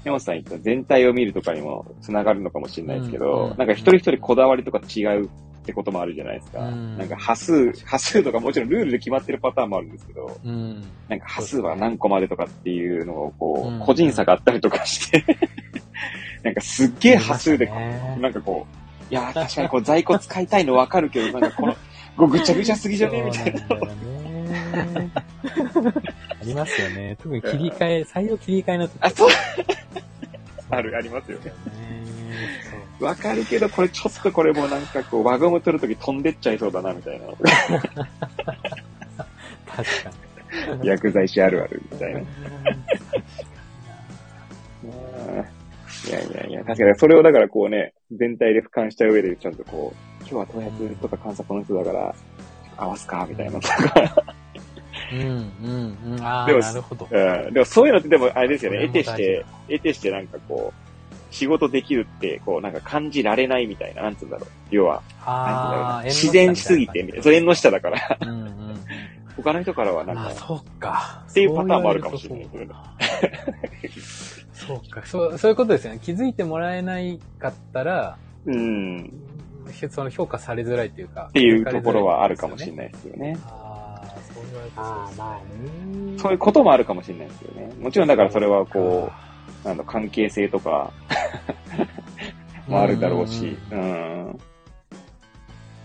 [0.04, 5.28] 山本さん言った全体を見るとかにも繋がるのかもしれないですけど、うんうんなんか一人一人こだわりとか違う
[5.62, 6.60] ってこともあるじゃないですか。
[6.60, 10.82] うんなんか端数、端数とかもちろんルールで決まってるパターンもあるんですけど、うん。
[11.08, 15.24] なんか端数は何個までとかっていうのをこうんう、個人差があったりとかして、
[16.42, 18.66] なんかすっげえ端数で、ねなんかこ
[19.10, 21.76] う、いやー確かにこう在庫使いたいのわかるけど、なんかこの、
[22.16, 23.60] こうぐちゃぐちゃすぎじゃねみたいな。
[26.40, 27.16] ありますよね。
[27.22, 29.28] 特に切り替え、採用切り替えの時あ、そう、
[30.70, 31.52] ある、ありますよね。
[33.02, 33.08] ね。
[33.08, 37.26] わかるけど、これちょっとこれもなんかこう、輪ゴム取るとき飛んでっちゃいそうだな、みたいな。
[37.26, 37.38] 確
[40.04, 40.10] か
[40.80, 40.88] に。
[40.88, 42.20] 薬剤師あるある、みたいな。
[46.08, 52.14] いやいやいや、確かにそれをだからこうね、全体で俯瞰した上でちゃんとこう、今日は投薬とか観察この人だから、
[52.76, 54.26] 合わすか、みたいなとか。
[55.12, 56.20] うん、うん、うん。
[56.22, 57.06] ああ、なるほど。
[57.10, 57.54] うん。
[57.54, 60.81] でもそういうのってでもあれですよね、得てして、得てしてなんかこう、
[61.32, 64.48] 仕事できるって、こうなんか感じられないみたいな、なんつうんだろう。
[64.70, 65.02] 要は、
[66.04, 67.22] 自然しすぎて、みたいな。
[67.24, 68.78] それ縁の下だから、うん、うん。
[69.36, 71.24] 他の人からはなんかまあ、、そうか。
[71.28, 74.02] っていうパターンもあるかもしれないそう言われると
[74.54, 75.02] そうか。
[75.06, 76.00] そう、そういうことですよね。
[76.02, 79.12] 気づいてもらえないかったら、うん。
[79.90, 81.28] その評価されづらいっていうか。
[81.30, 83.38] っていうところはあるかもしれないですよね。
[83.46, 86.18] ああ、そう言われてそうああ、ですね。
[86.18, 87.72] そういうこともあるかもしれないですよね。
[87.80, 89.31] もちろんだからそれはこう、
[89.64, 90.92] なんだ、関係性とか
[92.66, 94.38] もあるだろうし、うん。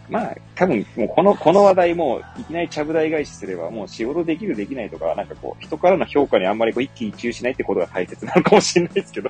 [0.09, 9.29] まあ、多分、もうこの、この話題も、いきなりちゃぶ台返しすれば、もう仕事できるできないとか、なんかこう、人からの評価にあんまりこう一喜一憂しないってことが大切なのかもしれないですけど。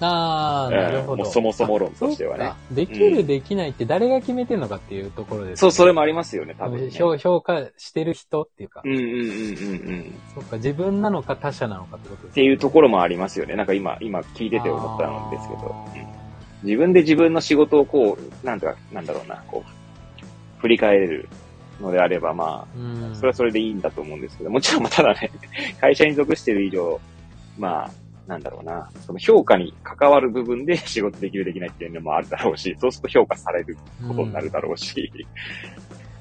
[0.00, 1.12] ああ、なるほど。
[1.12, 2.52] うんもうそもそも論としてはね。
[2.70, 6.90] できる、できないって誰が決めてんのかっていうところです、そう、それもありますよね、多分、ね。
[6.90, 9.22] 評評価してる人っていうか、うんうんうんうんう
[9.92, 10.14] ん。
[10.34, 13.54] そうか、自分なのか他者なのかってことですっていうところもありますよね。
[13.54, 16.68] なんか今、今聞いてて思ったんですけど、うん。
[16.68, 21.28] 自分で自分の仕事をこう、なんとか、なんだろうな、こう、振り返れる
[21.80, 23.12] のであれば、まうん。
[23.12, 25.30] あ、それはそれでいいんだと思うんですけど、もちろん、まあただね、
[25.80, 27.00] 会社に属している以上、
[27.58, 27.90] まあ、
[28.26, 33.76] なんだろうな、その評価に関わる部分で仕事できるできないっていうのもあるだろうし、そうすると評価される
[34.08, 35.12] ことになるだろうし、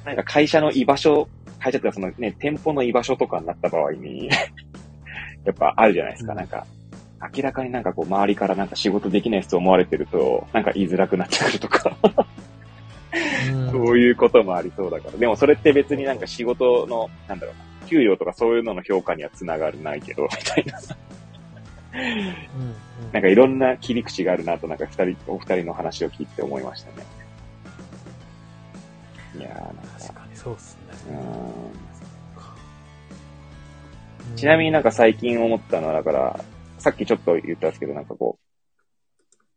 [0.05, 1.27] なんか会社の居場所、
[1.59, 4.27] 会社ってそのね、店舗の居場所とかになった場合に、
[5.45, 6.65] やっぱあるじゃないですか、うんなんか。
[7.35, 15.17] 明らかになんかこう周りからなんか仕事できない人思われてると、なんか言いづらくなってくるとか、うんそういうこともありそうだから。
[15.17, 20.79] でもそれって別になんか仕事の、なんだろうな、給料とかそういうのの評価にはつながらないけど、みたいな。
[21.93, 27.05] なんかいろんな切り口があるなと、なんか二人、お二人の話を聞いて思いましたね。
[29.37, 30.77] いやー、なんか、確かにそうっす
[31.07, 31.13] ね。
[34.29, 34.35] うん。
[34.35, 36.43] ちなみになんか最近思ったのは、だから、
[36.79, 38.43] さっきちょっと言ったんですけど、なんかこう、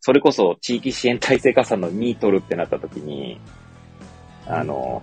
[0.00, 3.40] それこそ地域支援体制加算の2取るってなった時に、
[4.46, 5.02] あの、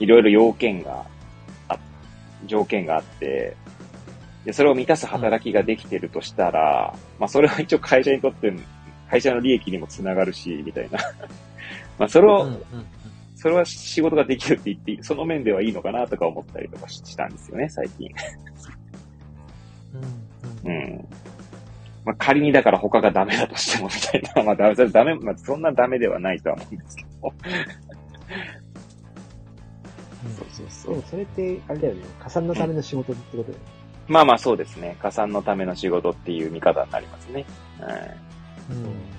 [0.00, 1.06] いろいろ要件が、
[1.68, 1.78] あ
[2.46, 3.56] 条件があって、
[4.46, 8.54] で、それを満たす働きができてるとしたら、まあそれは一応会社にとって、
[9.10, 11.00] 会社の利益にもつながるし、みたいな。
[11.98, 12.48] まあそれを、
[13.34, 18.08] それは仕事ができるって言って、その面ではいいのかなとか思ったりとかしたんですよね、最近。
[20.64, 21.08] うん。
[22.04, 24.42] まあ仮にだから他がダメだとしてもみたいな。
[24.46, 27.08] まあダメ、それダメ、まあそんなダメではないとは思うんですけど。
[30.36, 31.06] そうそうそうでも。
[31.08, 33.75] それって、あれだよね、加算のための仕事ってことだよね。
[34.08, 34.96] まあまあそうですね。
[35.00, 37.44] 加算のための仕事っていう見方になりますね。
[37.80, 38.16] はい。
[38.70, 39.16] うん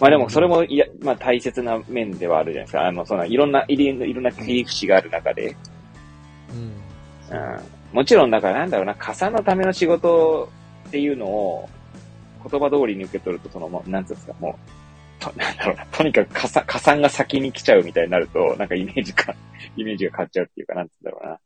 [0.00, 2.86] まあでもそれ、も、いや、まあ大切な面ではあるじゃないですか。
[2.86, 5.54] あの、そんないろんな、いろいろんな切り口がある中で、
[6.50, 7.60] うんうん。
[7.92, 10.48] もちろんだからなんだろうな、加算のための仕事
[10.88, 11.68] っていうのを、
[12.50, 14.58] 言葉通りに受け取ると、その、もう、なんつうんですか、も
[15.20, 19.34] う、と、なんだろうな、とにかく加算、加算が先に来ちゃうみたいになると、なんかイメージか、
[19.76, 21.38] イメージが変わっちゃうっていうか、なんつうんだろうな。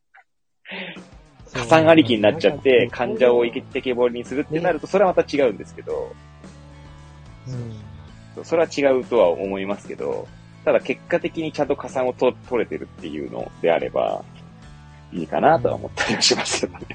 [1.52, 6.14] 加算ありきになっちゃって、患者を生きてけぼりにするってなると、それはまた違うんですけど、
[7.48, 7.88] うん
[8.44, 10.28] それは違うとは思いますけど、
[10.64, 14.24] ただ結果的にちゃんと加算をと取れてるっていうのであれば、
[15.12, 16.86] いいかなとは思ったりはしますけどね。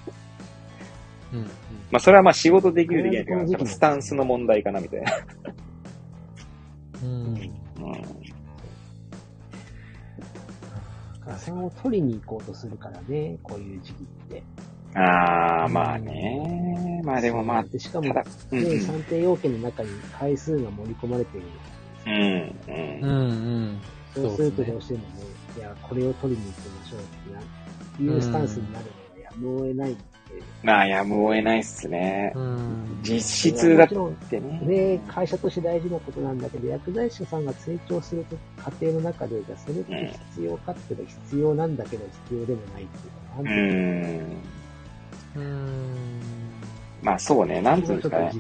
[1.33, 1.45] うんうん
[1.91, 5.11] まあそれはまあ仕事できるできないっていスタンスの問題かなみたいな。
[7.03, 7.53] うんうん。
[11.25, 14.43] 加算を取りに行こうとするからね、こういう時期って。
[14.95, 17.01] ああ、まあね。
[17.03, 21.47] まあでもまあ、でしかも、たね、だ、うんうん、算定要件の中に回数が盛り込まれている。
[22.05, 23.07] うん、ううん。
[23.07, 23.17] んう
[23.71, 23.81] ん
[24.13, 25.05] そうするとどうしてもね、
[25.57, 30.12] いや、これを取りに行きましょうってな、いうスタンスになるのはやむを得ないって。
[30.63, 32.31] まあやむを得ないっすね。
[32.35, 33.87] うん実質だっ
[34.29, 34.59] てね。
[34.61, 38.25] ね、会社として大事なことなんだけど、薬剤師さんが成長する
[38.57, 43.51] 過程の中で、じゃあそれって必要かっていうと必要なんだけど必要でもないっていうか、
[45.35, 45.43] うん。
[45.43, 46.21] うん
[47.01, 48.31] まあそうね、なんつうんですかね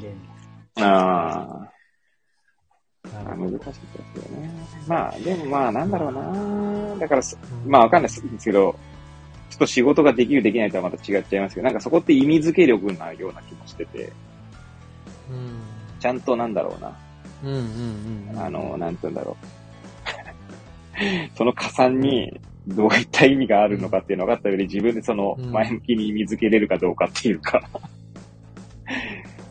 [0.77, 1.73] ああ。
[3.25, 4.49] あ難しいですよね。
[4.87, 6.95] まあ、でもまあ、なんだろうな。
[6.99, 8.75] だからそ、まあわかんないですけど、
[9.53, 14.11] ちょっと仕事ができるできないとはまた違っちゃいますけど、なんかそこって意味付け力なような気もしてて、
[15.29, 15.61] うん
[15.99, 16.97] ちゃんとなんだろうな。
[17.43, 19.45] うんうんうんあの、なんて言うんだろう。
[21.37, 27.61] その加算にどういった意味があるのかっていうのが分かった上で自分でそのうん前向きに意味付けれるかどうかっていうか、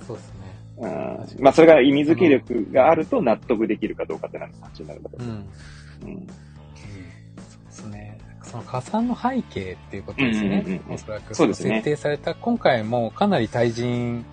[0.04, 0.40] そうですね
[0.78, 5.24] うん、まあそれが意味付け力があると納得できるかどうかってなんか話になるんだけど。
[5.24, 6.26] うんうん
[7.36, 8.01] そうですね。
[8.52, 10.48] その加算の背景っていうことですね。
[10.48, 11.34] うんうんうんうんおそらく。
[11.34, 14.24] そうですね設定された、今回もかなり対人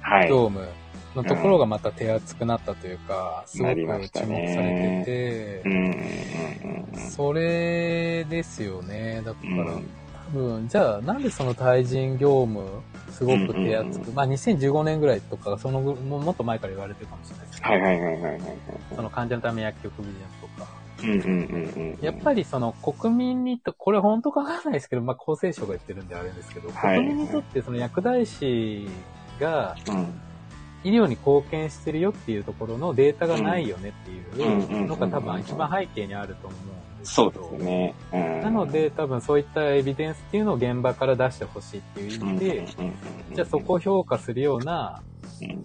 [0.00, 0.28] はい。
[0.28, 0.66] 業務
[1.14, 9.22] のところがまた手厚くなったというか、すごくな注目さねれてて、うんうんうんうんそれですよね。
[9.24, 9.88] だから、うん
[10.26, 12.66] 多分、じゃあなんでその対人業務、
[13.10, 18.42] すごく手厚く、うんうんうんまあ2015年ぐらいとか、そのぐももっと前から言われてるかもしれないですけど、はいはいはいはいはいはい。
[18.94, 20.75] その患者のため薬局ビジネスとか。
[22.00, 28.88] やっぱりその国民にと、これ本当かわかんないですけど、まあ厚生省が言ってるんであれですけど、はい国民にとってその薬剤師
[29.40, 30.25] がり、うん。
[30.86, 34.20] 医療に貢献してるよっていうところのデータがないよねってい
[34.80, 37.94] うのが多分一番背景にあると思うんですそうですね。
[38.12, 42.66] うん、なので多分そういったエビデンスっていうのを現場から出してほしいっていう意味で、
[43.34, 45.02] じゃあそこを評価するような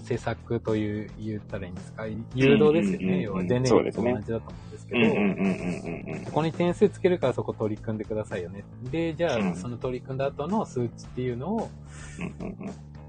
[0.04, 2.06] 施策という、言ったらいいんですか？
[2.36, 3.22] 誘導ですよね。
[3.22, 8.64] 要は、デネと同じだと思うんですけど、そこに点数つけるからそこ取り組んでくださいよね。
[8.92, 11.70] で、じゃあ、その取り組んだ後の数値っていうのを、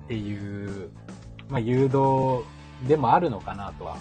[0.04, 0.90] っていう、
[1.52, 2.44] まあ、誘導
[2.88, 3.98] でもあるのかなとは、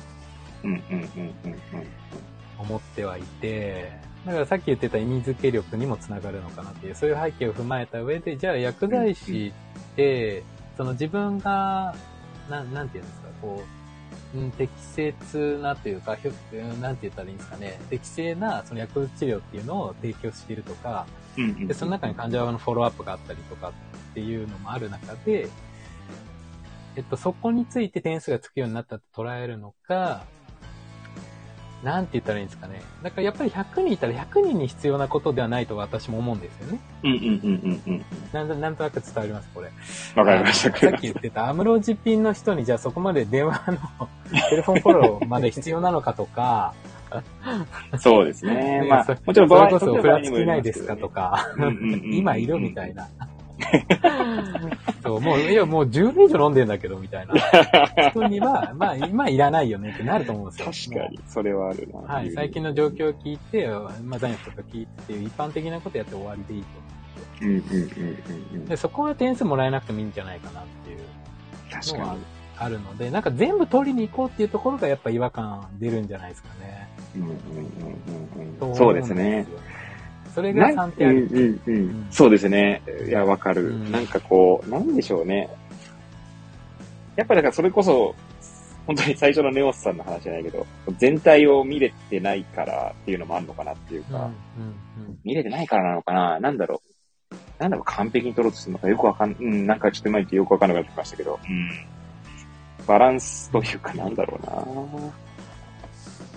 [2.58, 3.92] 思ってはいて、
[4.26, 9.54] だからさっき言ってた意味付け力にもつながるのかなっていう、そういう背景を踏まえた上で、じゃあ薬剤師
[9.94, 10.44] って、
[10.78, 11.94] その自分が
[12.50, 13.64] ななんていうんですか、こ
[14.34, 16.32] う、うん、適切なというか、ひょ
[16.80, 21.06] なんて言ったらいいんですかね、適正なその薬物治療っていうのを提供しているとか、
[21.68, 25.50] で、その中に患者側のフォローアップがあったりとかっていうのもある中で、
[26.96, 30.24] えっと、そこについて点数がつくようになったと捉えるのか、
[31.84, 32.82] なんて言ったらいいんですかね。
[33.02, 36.80] だからやっぱり100人いたら100人に必要なことではないと私も思うんですよね。
[37.04, 38.06] うんうんうんうんうん。
[38.32, 39.72] なんなんとなく伝わります、これ。
[40.16, 40.78] わかりました。
[40.78, 44.10] さっき言ってたアムロジピンの人にじゃあそこまで電話の
[44.50, 46.76] テレフォンフォローまで必要なのかとか、
[47.98, 48.86] そうですね。
[48.90, 51.48] まあ、もちろんそれこそふらつきないですかとか、
[52.04, 53.08] 今いるみたいな。
[55.04, 57.34] そう、もう、いや、もう10年以上飲んでんだけど、みたいな。
[58.10, 60.94] 人には、まあ、今いらないよねってなると思うんですよ。
[60.94, 62.14] 確かに、それはあるな。
[62.14, 63.68] はい、最近の状況を聞いて、
[64.04, 66.92] まあ、残薬とか聞いて、一般的なことやって終わりでいいと思
[67.42, 67.62] うんうんうん
[68.54, 72.18] うん、で、そこは点数もらえなくてもいいんじゃないかなっていうのは
[72.58, 76.88] あるので、なんか全部取りに行こうっていうところがやっぱ違和感出るんじゃないですかね。
[77.16, 77.30] うんうん
[78.62, 79.48] うんうん、そうですね。
[80.34, 81.28] それが3点ある。
[81.32, 82.08] うんうんうん。
[82.10, 82.82] そうですね。
[83.08, 83.92] いや、わかる、うん。
[83.92, 85.50] なんかこう、なんでしょうね。
[87.16, 88.16] やっぱだからそれこそ、
[88.88, 90.66] 本当に最初のネオスさんの話じゃないけど、
[90.98, 96.82] 全体を見れてないからっていうのもあるのかなっていうか、うんうんうん、見れてないからなのかななんだろ
[97.32, 97.36] う。
[97.60, 101.70] なんだろう、完璧に取ろうとするのかよくわかん、うん、なんかちょっと前ってよくわかんなくなってきましたけど、うん。
[102.88, 105.12] バランスというかなんだろうな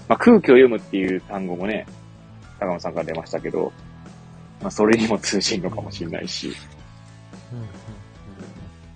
[0.07, 1.87] まあ、空気を読むっていう単語もね、
[2.65, 3.73] 高野さんから出ましたけど、
[4.61, 6.53] まあ、それにも通じるのかもしれないし。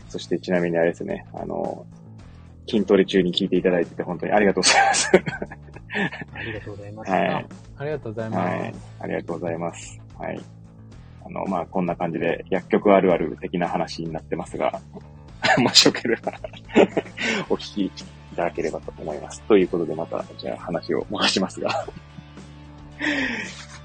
[0.08, 1.86] そしてちなみにあれですね、あの、
[2.66, 5.10] 筋トレ中に聞いていただいてて本当にありがとうございます。
[6.34, 7.10] ありがとうございます。
[7.10, 7.46] はい。
[7.78, 8.48] ありがとうございます。
[8.48, 8.74] はい。
[9.00, 10.00] ありがとうございます。
[10.18, 10.40] はい。
[11.26, 14.80] あの、まあ、こんな感じで薬局あるある的な話になってますが、
[15.58, 16.32] もしよければ
[17.48, 17.92] お聞きい
[18.36, 19.42] ただければと思います。
[19.42, 21.86] ということでまた、じゃあ話を回しますが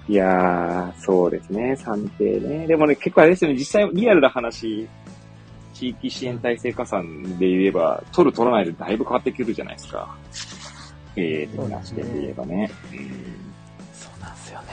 [0.07, 2.67] いやー、そうですね、算定ね。
[2.67, 4.87] でもね、結構あれですよね、実際リアルな話、
[5.73, 10.15] 地域支援体制加算で言えば、取る取らないでだいぶ変わってくるじゃないですか。
[11.15, 12.71] ええー、的な視点で言えばね。
[12.91, 12.99] うん、
[13.93, 14.67] そうなんですよね。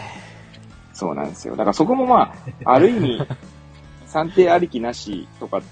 [0.94, 1.55] そうなんですよ。
[1.55, 2.35] だからそこもまあ、
[2.74, 3.26] ある意味、
[4.07, 5.62] 算定ありきなしとかっ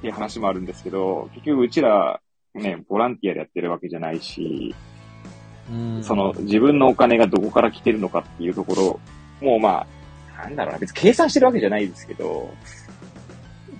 [0.00, 2.20] ていう話もあるんですけど、結局うちら、
[2.54, 4.74] ね、ボランティアでやってるわけじゃないし、
[6.02, 9.00] その自分のお金がどこから来てるのかっていうところ、
[9.46, 9.86] もうま
[10.36, 12.52] あ、なんだろうな、別に計算してるわけじゃないですけど、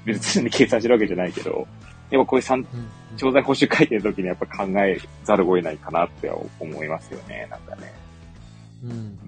[0.04, 1.66] 別に計算してるわけじゃないけど、
[2.10, 2.66] やっぱこういう三、
[3.16, 7.92] 調剤報酬書いてる時にやっぱ考えざるを得ないかなって思いますよね、なんかね。
[8.84, 9.18] うん。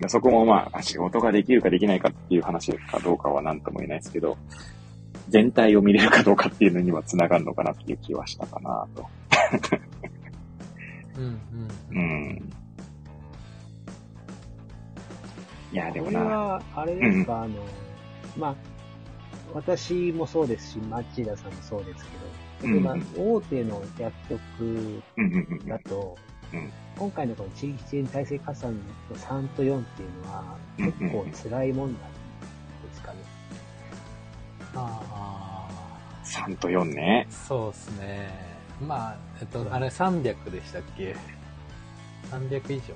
[0.00, 0.08] うん。
[0.08, 4.36] そこもまあ、仕事ができるかできないかっていう話かどうかは何とも言えないですけど、
[5.28, 9.08] 全体を見れるかどうかっていうのには繋がるのかなっていう気はしたかなと。
[11.16, 11.38] うんうん。
[11.90, 12.52] うん。
[15.72, 16.20] いや、でもな。
[16.20, 17.54] これは、あれですか、うん、あの、
[18.36, 18.54] まあ、
[19.52, 22.04] 私もそうですし、町田さんもそうです
[22.60, 25.02] けど、例えば、大手の薬局
[25.66, 26.16] だと、
[26.96, 28.80] 今回のこの地域支援体制加算の
[29.16, 33.18] 3と4っていうのは、結構辛いもんなんですかね。
[34.74, 35.44] ああ。
[36.24, 37.26] 3と4ね。
[37.30, 38.53] そうですね。
[38.80, 41.16] まあ、えっと、あれ300でしたっけ
[42.30, 42.94] ?300 以上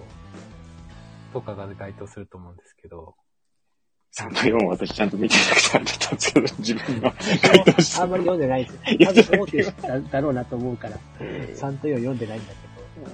[1.32, 3.14] とかが該当すると思うんですけど。
[4.16, 8.02] 3と4私ちゃんと見てなくてあれだったんですけど、自分が 該当して。
[8.02, 9.30] あんまり読んでないです。
[9.30, 13.06] 多分大手だだろうなと思うから、3と4読んでないんだけど。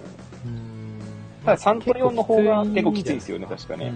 [0.46, 0.98] うん。
[1.44, 3.92] ただ3と4の方が結構きついんですよね、確かね。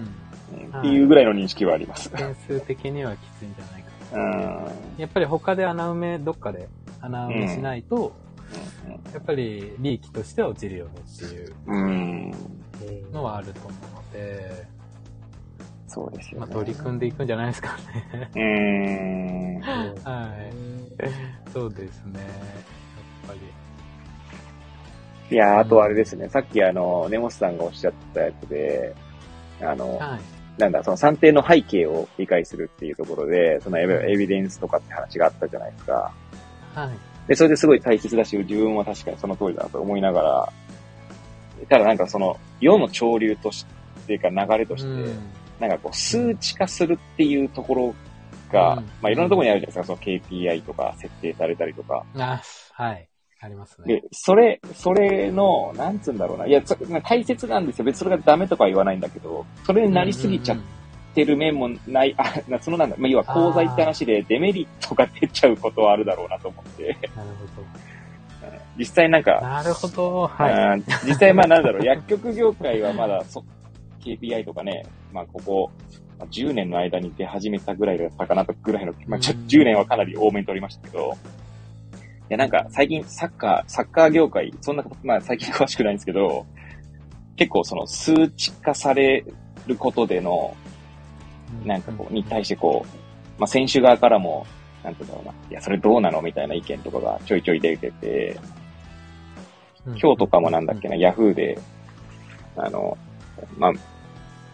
[0.71, 2.11] うん、っていうぐらいの認識はあります。
[2.11, 4.71] 点数的にはきついんじゃないかな。
[4.97, 6.67] やっぱり他で穴埋め、どっかで
[7.01, 8.13] 穴埋めしないと、
[9.13, 14.65] やっぱり利益としては落ちるよねっていうのはあると思うので、
[15.87, 16.45] そうですよね。
[16.45, 17.75] まあ、取り組んでいくんじゃないですか
[18.13, 18.29] ね。
[18.35, 19.61] うん。
[20.03, 21.51] はい。
[21.51, 22.19] そうですね。
[22.19, 22.29] やっ
[23.27, 23.45] 界で。
[25.31, 28.95] いやー、あとあれですね、さっきあの、根本さんがおっしゃったやつで、
[29.61, 30.19] あの、はい。
[30.59, 36.11] なんだ、その算定の背景を理解するっていうところで、そのエビデンスとかって話があったじゃないですか。
[36.75, 36.89] はい。
[37.29, 40.53] で、それですごい大切だし、自分は確かにその通りだなと思いながら、
[41.69, 43.65] ただなんかその、世の潮流とし
[44.07, 45.19] て、いうか流れとして、うん
[45.59, 47.95] なんかこう、数値化するっていうところ
[48.51, 52.03] が、うんまあいろんなところにあるじゃないですか、その KPI とか設定されたりとか。
[52.15, 53.07] あ、はい。
[53.41, 54.01] ありますね。
[54.01, 56.47] で、それ、それの、なんつうんだろうな。
[56.47, 57.85] いや、つ大切なんですよ。
[57.85, 60.78] 別にそれがダメとかは言わないんだけど、それになりすぎちゃっうん
[61.19, 67.63] てる面もない、あ、なそのなんだ、まあ、要は功罪って話でデメリットが出ちゃうことはあるだろうなと思って、なるほ
[68.77, 69.31] 実際なんど。
[69.31, 70.27] か、なるほど。
[70.27, 70.53] はい。
[70.53, 73.43] うん実際まあなんだろう、薬局業界はまだそ
[74.01, 75.71] KPI とかね、まあここ、
[76.17, 81.17] まあ10年の間に出始めたぐらいだったかなとぐらいの、まあちょうん10年はかなり多めに取りましたけど、
[82.29, 86.45] いやなんか最近サッカー、サッカー業界、そんなこと、まあ最近詳しくないんですけど、
[87.35, 89.25] 結構その数値化され
[89.65, 90.55] ることでの、
[91.65, 94.45] なんかこう、に対してこう、まあ選手側からも、
[94.83, 98.39] なんていうんだろうな、いやそれどうなのみたいな意見とかがちょいちょい出てて、
[99.85, 99.99] うん。
[99.99, 101.59] 今日とかもなんだっけな、ヤフーで、
[102.55, 102.97] あの、
[103.57, 103.73] まあ、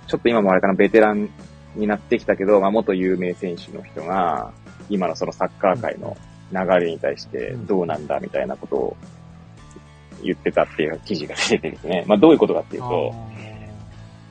[0.08, 1.30] ちょっと今もあれかな、ベテラン
[1.76, 4.52] になってきたけど、まあ、元有名選手の人が、
[4.90, 6.16] 今のそのサッカー界の
[6.52, 8.98] 流れに対してどうなんだみたいなことを
[10.24, 12.04] 言ってたっていう記事が出ててですね。
[12.08, 13.14] まあ、どういうことかっていうと、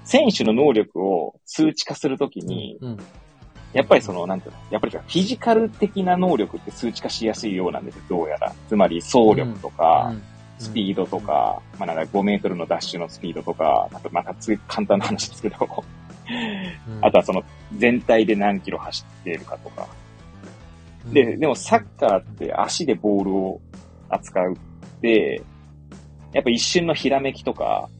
[0.05, 2.99] 選手の能力を数値化するときに、うん。
[3.73, 8.53] やっぱりその、なんていうの、やっぱりフィジカル的な能力って数値化しやすいようなんですよ、どうやら。
[8.69, 10.23] つまり走力とか、うん
[10.59, 15.57] スピードと、か、まあなんか5メートルのダッシュのスピードとか、あとまた次簡単な話ですけど、
[16.29, 17.43] うんあとはその
[17.77, 19.89] 全体で何キロ走っているかとか。
[21.13, 23.61] で、でもサッカーって足でボールを
[24.09, 24.57] 扱うっ
[25.01, 25.43] て、
[26.33, 27.91] やっぱ一瞬のひらめきとか、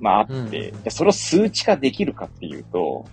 [0.00, 3.04] まああって、うんじゃあそれを数値化できるかっていうと、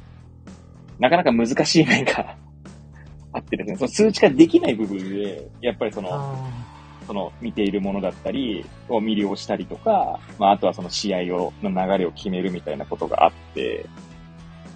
[1.00, 2.36] なかなか難しい面が
[3.34, 6.66] あってですね、その数値化できない部分で、やっぱりその、あ
[7.06, 13.86] その見ているものだったりを魅了したりとか、まああとはその試合を、の流れを決めるみたいなことがあって、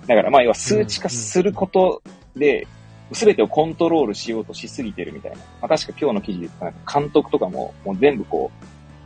[0.05, 2.01] だからまあ要は数値化すること
[2.35, 2.67] で、
[3.11, 5.37] すべてをコントロールしようとしすぎてるみたいな。
[5.37, 8.65] まあ確か今日の記事で言った監督とかももう全部こう、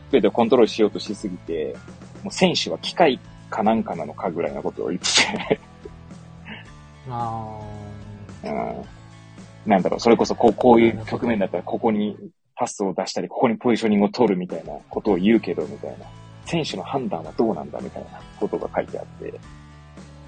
[0.09, 1.75] すべてをコントロールしようとしすぎて、
[2.23, 3.19] もう選手は機械
[3.49, 5.07] かなんかなのかぐらいのことを言って
[5.47, 7.59] て、ーあ
[8.43, 12.17] うんなんだろう、それこそこうこういう局面だったらここに
[12.55, 16.05] パスを出したり、ここにポジショニングを取るみたいなことを言うけど、みたいな。
[16.45, 19.33] 選手の判断はどうなんだみたいなことが書いてあって。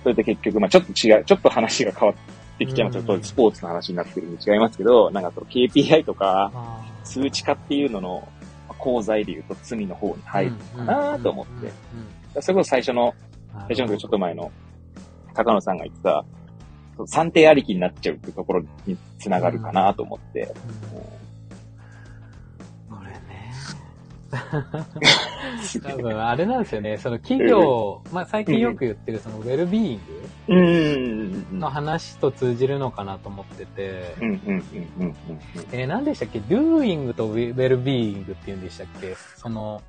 [0.03, 6.51] それで結局、まあちょっと違う、ちょっと話が変わってきちゃいますけど、うんスポーツの話になってるんで違いますけど、なんかその KPI とか。
[7.05, 8.27] 数値化っていうのの
[8.85, 11.45] 功罪で言うと罪の方に入るのかなと思っ
[12.35, 12.41] て。
[12.41, 13.15] それこそ最初の、
[13.67, 14.51] 最初の時ちょっと前の
[15.33, 16.23] 高野さんが言ってた、
[17.07, 20.53] 算定ありきになっちゃうってところにつながるかなと思って。
[20.93, 21.01] こ
[25.83, 26.97] 多分、あれなんですよね。
[26.97, 34.15] その企業、まあ最近よく言ってるそのウェルビーイングの話と通じるのかなと思ってて、
[35.71, 39.15] えー何でしたっけ ?doing とウェルビーイングって言うんでしたっけ？
[39.37, 39.81] その、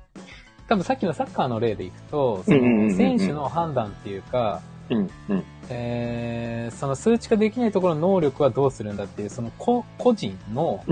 [0.67, 5.43] 多分さっきのサッカーの例でいくと、その選手の判断っていうか、うんうん。
[5.69, 10.83] えーその数値化できないところの能力はどうするんだっていう、その個個人の、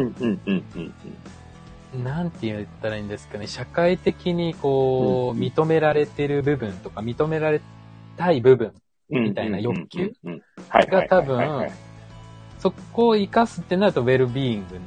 [2.03, 7.61] なんて言ったらいいんですかね、社会的にこう、うん認められてる部分とか、認められ
[8.17, 8.73] たい部分、
[9.09, 10.13] うんみたいな欲求
[10.69, 11.69] が多分
[12.59, 14.81] そこを活かすってなるとウェルビーイングに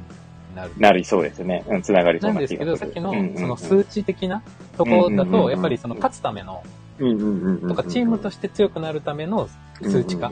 [0.55, 0.71] なる。
[0.77, 1.63] なりそうですね。
[1.67, 2.75] うん、つながりそうなんですけど。
[2.75, 4.43] さっきのその数値的な
[4.77, 6.63] ところだと、んやっぱりその勝つための、
[6.97, 9.47] とかチームとして強くなるための
[9.81, 10.31] 数値化っ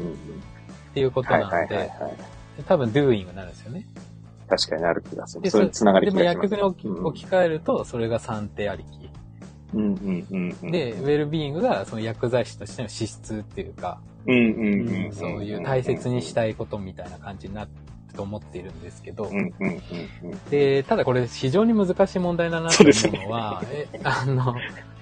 [0.93, 2.13] ていうことはいなので、はいはいはい。
[2.65, 3.85] 多分 doing になるんですよね。
[4.47, 5.43] 確かになる気がする。
[5.43, 6.21] で、それつながりでも。
[6.21, 9.09] 薬局に置き換えると、それが算定ありき。
[9.73, 10.71] うんうんうんうん。
[10.71, 15.13] で、ウェルビーイングがその薬剤師としての資質っていうか、うんうんうんうん。
[15.13, 17.71] そういう大切にしたいことみたいな感じになる
[18.15, 19.81] と思っているんですけどう、んうんうん
[20.23, 20.39] うん。
[20.49, 24.55] で、ただこれ非常に難しい問題だなと思うのは、え、あの、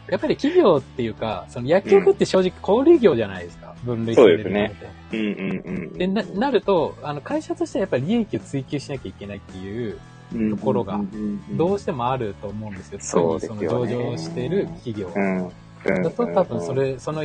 [0.09, 4.71] やっぱり企業っていうか、その薬局って正直小売業じゃないですか、分類されるので。
[5.13, 5.93] うんうんうん。
[5.93, 9.99] で、な、なると、あの、会社としてはやっぱり利益を追求しなきゃいけないっていう、
[10.31, 10.99] とところが
[11.51, 12.99] どうししてもあると思うんですよ。
[12.99, 15.11] 特にその上場している企業。
[15.15, 15.47] うん。
[15.47, 16.03] うん。
[16.03, 17.23] だと多分それ、その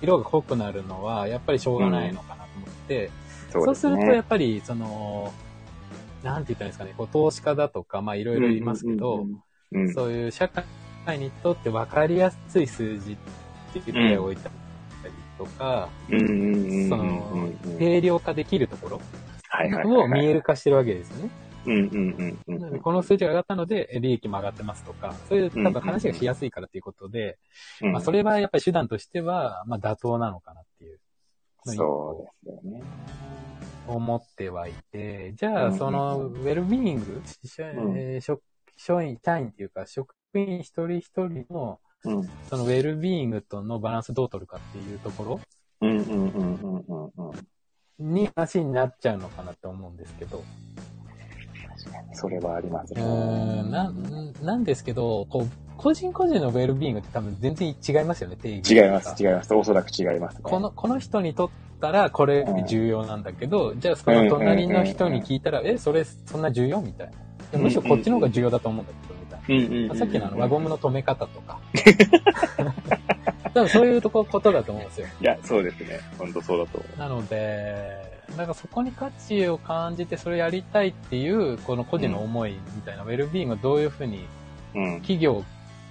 [0.00, 3.10] 色が濃くなるのは、やっぱりしょうがないのかなと思って、
[3.50, 5.32] そうするとやっぱり、その、
[6.22, 9.26] なんて言ったらいいんですかね、こう投資家だとか、まあいろいろ言いますけど、、
[9.94, 10.64] そういう社会
[11.16, 13.16] にとって分かりやすい数字っ
[13.72, 14.54] ていうのを置いたり
[15.38, 16.14] とか、そ
[16.96, 19.00] の、定量化できるところ
[20.02, 21.30] を見える化してるわけですよね。
[22.82, 27.38] この数値が上がったので、利益も上がってますとか、そういう多分話がしやすいからということで、
[27.80, 30.98] まあそれはやっぱり手段としては、まあ妥当なのかなっていう。
[31.64, 32.82] そうですよね。
[33.86, 37.22] 思ってはいて、じゃあそのウェルビーイング、
[38.20, 38.42] 職
[39.04, 41.80] 員、社員っていうか職員一人一人の、
[42.48, 45.40] そのウェルビーイングとのバランスどう取るかっていうとこ
[45.80, 45.86] ろ
[47.98, 50.42] に話になっちゃうのかなって思うんですけど。
[52.12, 53.02] それはありますね。
[53.02, 53.92] うんな、
[54.42, 58.74] なんですけど、こう、個人個人のウェルビーイングって多分全然違いますよね、定義。
[58.74, 59.52] 違います、違います。
[59.54, 67.10] おそらく違います、ね、この、この人にとったらこれ重要なんだけど、うん、じゃあその隣の人に聞いたら、え、それそんな重要みたい
[67.52, 67.58] な。
[67.58, 69.11] むしろこっちの方が重要だと思うんだけど。
[69.96, 71.58] さっきのあの輪ゴムの止め方とか。
[73.54, 75.06] 多分そういうとこ、ことだと思うんですよ。
[75.20, 76.00] いや、そうですね。
[76.18, 76.98] 本当そうだと思う。
[76.98, 84.24] なので、なんかそこに価値を感じてそれやりたいっていう、この個人の思いみたいな、うん、ウェルビーイングをどういうふうに、
[84.72, 85.44] 企業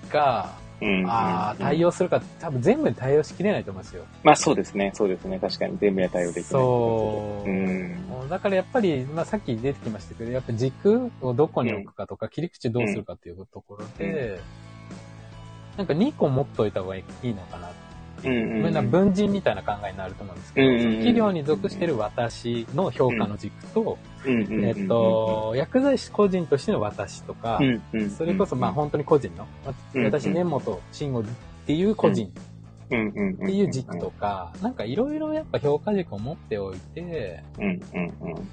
[0.10, 4.04] が、うん、ああ、対応するか、多分全部に対応しきれないと思いますよ。
[4.24, 5.38] まあそうですね、そうですね。
[5.40, 6.44] 確かに全部に対応できない。
[6.46, 7.50] そう。
[7.50, 7.54] う
[8.26, 14.40] ん、だからやっぱり、まあさっき出てきましたけど、やっぱ軸をどこに置くかとか、切り口どうするかっていうところで、
[15.78, 17.70] なんか2個持っといた方がいいのかな
[18.24, 27.60] うんうん、文人みたいな考えになると思うんですけど、うんうん、企業に属している私の評価の軸と、えっと、薬剤師個人としての私とか、
[28.18, 29.48] それこそまあ本当に個人の、
[30.04, 31.24] 私根本慎吾っ
[31.66, 32.30] ていう個人っ
[32.92, 37.44] ていう軸とか、なんかいろいろやっぱ評価軸を持っておいて、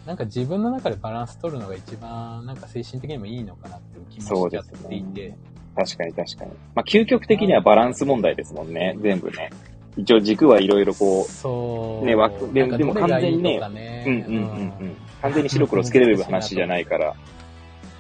[0.07, 5.35] なんか自分の中でバランス取るのが一番なんか精神的にもいいのかなっていう気もしちゃっていて、
[5.79, 6.51] 確かに確かに。
[6.75, 9.51] まあ、究極的にはバランス問題ですもんね、全部ね。
[9.97, 12.05] 一応軸はいろいろこう、そう。
[12.05, 14.97] ね、枠、ででも完全にね、ねうんうんうんうん。
[15.23, 17.15] 完全に白黒つけれる話じゃないから。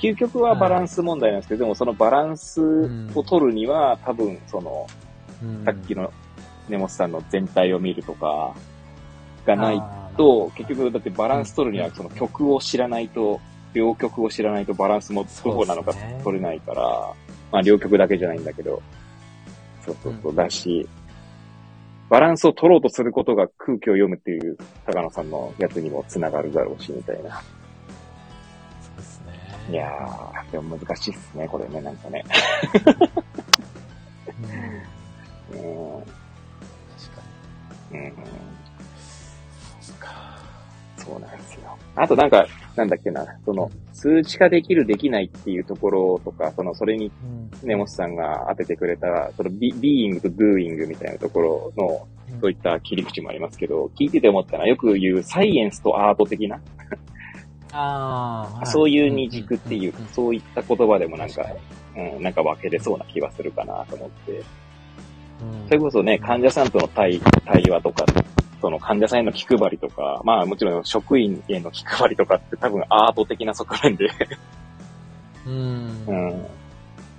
[0.00, 2.60] 究極はバランス問題なんですけど、でもそのバランス
[3.14, 4.86] を取るには、多分その、
[5.64, 6.12] さっきの
[6.68, 8.54] 根本さんの全体を見るとか、
[9.46, 9.82] がない
[10.16, 13.40] と、結局だってバランス取るにはその曲を知らないと、
[13.72, 15.92] 両曲を知らないとバランスもどこなのか
[16.24, 17.12] 取れないから、
[17.50, 18.82] まあ両極だけじゃないんだけど、
[19.84, 20.88] そうそうそう、だし、
[22.08, 27.42] バランスを取ろうとすることが空気を読むっていう高野さんのやつにも繋がるだろうし、みたいな。
[28.80, 29.32] そうですね。
[29.70, 32.24] いやー、でも難しいっすね、これね、なんかね。
[35.52, 35.58] うん。
[35.60, 36.16] うん、確
[37.14, 37.22] か
[37.90, 37.98] に。
[37.98, 38.14] うん。
[41.08, 41.78] そうなんですよ。
[41.96, 42.46] あとなんか、
[42.76, 47.10] なんだっけな、その、数値化できる、できないっていうところとか、その、それに、
[47.62, 52.06] 根本さんが当ててくれた、そのビ、ビーイングとドゥーイングみたいなところの、
[52.40, 56.60] そういった切り口もありますけど、聞いてて思ったのは、よく言うサイエンスとアート的な、
[57.72, 61.44] あそういう二軸っていう、そういった言葉でもなんか、
[61.96, 64.42] うん、なんか分けれそうな気がするかなと思って。
[65.66, 68.04] それこそね、患者さんとの対対話とか
[68.60, 74.08] その患者さんへの気配りとか、まあもちろん職員への気配りとかって多分アート的な側面で
[75.46, 76.04] うん。
[76.06, 76.46] うん。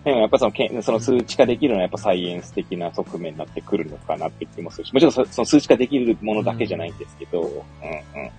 [0.03, 8.31] でもやっぱそのその数値化できるのはやっぱサイエンス的な側面になってくるのかなって気もするし、もちろんその数値化できるものだけじゃないんですけど、うん、うん、うん。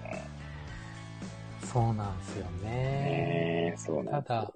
[1.67, 2.71] そうなんですよね。
[2.71, 4.23] ねそうなんですよ、ね。
[4.27, 4.53] ただ、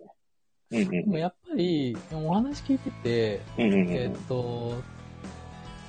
[0.70, 4.82] うんうん、でもやっぱり、お話聞いてて、うんうんうん、えっ、と、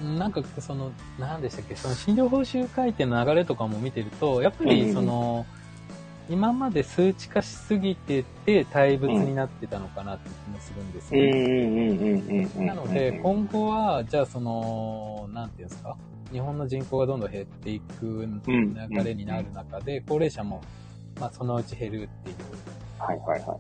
[0.02, 5.46] なんかその、何でしたっけ、その診療報酬改定の流れとかも見てると、やっぱりその、
[6.28, 11.16] うん、今まで数値化しすぎてて対物になってたのかなって気もするんです
[12.58, 12.66] よ。
[12.66, 15.96] なので、今後は、じゃあその、なんていうんですか、
[16.32, 20.62] 日本の人口がどんどん減っていく流れになる中で、高齢者も、
[21.20, 22.36] まあそのうち減るっていう。
[23.00, 23.56] はいはいはいは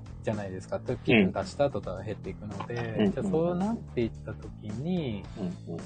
[0.00, 0.03] い。
[0.24, 0.80] じゃないですか。
[1.04, 5.78] 気分出した後とは減っていくので、うん、じゃあそうなっていった時に、うん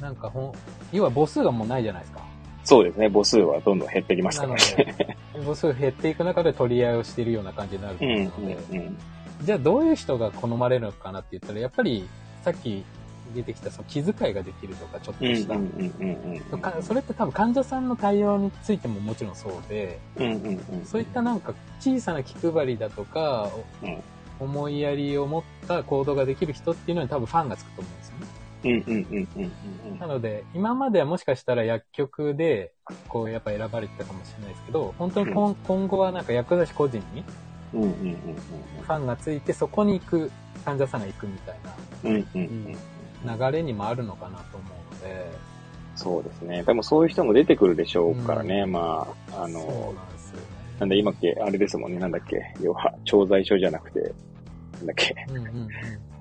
[0.00, 0.52] なんかほん、
[0.92, 2.24] 要は母数がもうないじゃないですか。
[2.64, 3.10] そうですね。
[3.10, 4.56] 母数はどんどん減ってきましたね。
[5.44, 8.98] 母数減っていく中で取り合いをしているような感じになると思うので、うんうんうん、
[9.42, 12.08] じゃあどういう人が好まれるのかなって言ったら、やっぱり
[12.42, 12.84] さっき
[13.30, 16.82] 出てきたその気遣いができるとか、ちょっとした。
[16.82, 19.98] それって多分患者さんの対応についてももちろんそうで、
[20.84, 23.50] そういったなんか小さな気配りだとか、
[23.82, 24.02] うん、
[24.40, 28.40] 思いやりを持った行動ができる人っていうのに多分ファンがつくと思うんですよね。
[29.98, 32.72] なので、今まではもしかしたら薬局で、
[33.08, 37.24] こう、やっぱ選ばれてたかもしれないですけど、本当に今,、今後はなんか薬剤師個人に、
[37.72, 38.16] うんうんうんうん。
[38.16, 40.30] ファンがついてそこに行く、
[40.64, 41.58] 患者さんが行くみたい
[42.04, 42.76] うんうんうん。
[43.24, 45.30] な流れにもあるのかなと思うので、
[45.96, 46.62] そうですね。
[46.64, 48.64] 多分そういう人も出てくるでしょうからね。
[48.64, 49.94] まあ、あの、
[50.78, 51.98] なんだ今っけ、あれですもんね。
[51.98, 52.40] なんだっけ？
[52.62, 54.06] 要は、調剤所じゃなくて、な
[54.84, 55.14] んだっけ？
[55.28, 55.68] うんうんうん。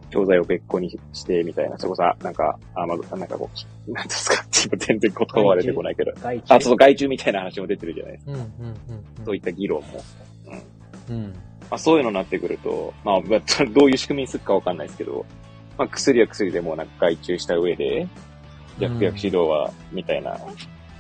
[0.10, 1.78] 調剤を別個にして、みたいな。
[1.78, 3.50] そこさ、なんか、あ、まず、なんかこ
[3.88, 4.44] う、なんですか？
[4.66, 6.12] 今全然言葉が出てこないけど。
[6.50, 8.32] あ、そう、外注みたいな話も出てるじゃないですか。
[8.34, 9.26] うんうんうん。
[9.26, 9.88] そういった議論も。
[11.10, 11.24] うん。
[11.70, 15.26] まあ、そういうのになってくると、まあ、どういう仕組みにするかわかんないですけど、
[15.80, 18.08] まあ、薬は薬でもうなんか外注した上で、
[18.78, 20.38] じゃあ服薬指導は、みたいな、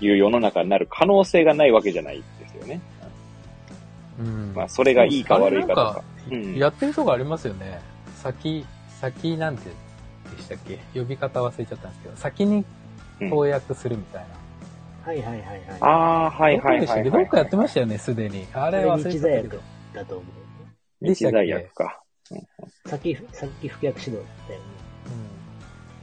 [0.01, 2.82] いう世の中になる可能性がないわけじゃないですよね。
[4.19, 4.53] うん。
[4.55, 6.03] まあ、それがいいか悪いかとか。
[6.32, 7.82] うんやってるとこありますよね。
[8.21, 8.65] 先、
[9.01, 9.69] 先なんて
[10.36, 10.80] でしたっけ？
[10.93, 12.63] 呼び方忘れちゃったんですけど、先に
[13.30, 14.25] 投薬するみたい
[15.03, 15.11] な。
[15.11, 15.61] はいはいはいはい。
[15.82, 16.82] ああ、はいはいはい、はい。
[16.82, 17.09] でしたっけ？
[17.09, 18.45] どっかやってましたよね、すでに。
[18.53, 19.59] あれ忘れちゃったけど。
[19.93, 20.23] だと思
[21.01, 21.05] う。
[21.05, 22.03] でしたっけ日剤薬か。
[22.86, 24.11] 先、先服薬指導
[24.47, 24.65] だよね。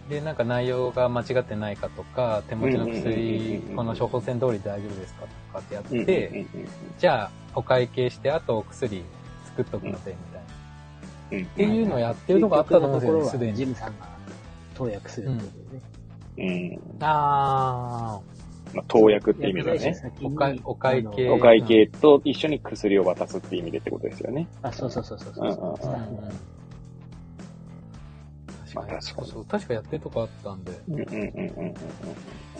[0.04, 0.08] うん。
[0.08, 6.46] で、なんか内容が間違ってないかとか、手持ちの薬この処方箋通り大丈夫ですかとかってやって、
[6.98, 9.04] じゃあ、お会計して、あとお薬
[9.46, 11.38] 作っとくので、みたいな。
[11.38, 11.44] うん。
[11.44, 13.70] っていうのをやってるとこあったと思うんですよね、すで結局のところはジに。
[13.70, 14.08] ムさんが
[14.74, 15.52] 投薬するってこ
[16.36, 16.78] とでね。
[16.78, 16.96] うん。
[17.00, 18.20] あ
[18.76, 20.12] まあ、投薬って意味だね。
[20.22, 24.46] お会お会計お会計と一緒に薬を渡すって意味でってことですよね。
[24.62, 25.44] あ、そうそうそうそうそう。
[25.44, 25.86] うんうんー。
[25.86, 26.56] うんうん
[28.74, 31.74] まあ確かにそう、確かやってるとこあったんで、うんうんうんうんうん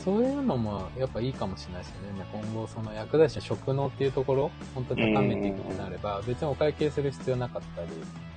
[0.03, 2.25] そういうのもやっぱいいかもしれないですよね。
[2.33, 7.89] 今後、その薬剤師の職能っていうところ、本当に高めていくってなれば、別にお会計する必要なかったり。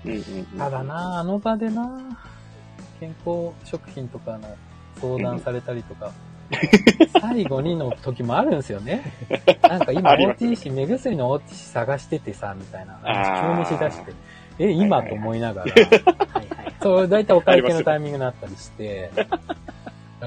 [0.06, 0.58] うんうんうん。
[0.58, 2.18] ただな、あの場でな、
[3.00, 4.58] 健康食品とかの
[5.00, 6.12] 相談されたりとか、
[7.22, 9.04] 最後にの時もあるんですよね。
[9.62, 13.00] なんか今 OTC、目薬の OTC 探しててさ、みたいな。
[13.04, 14.14] あー急にしだして。
[14.60, 15.72] え、今と思いながら。
[15.72, 16.74] はいはい。
[16.82, 19.12] そう、だいたいお会計のタイミングになったりして。
[19.16, 19.38] だか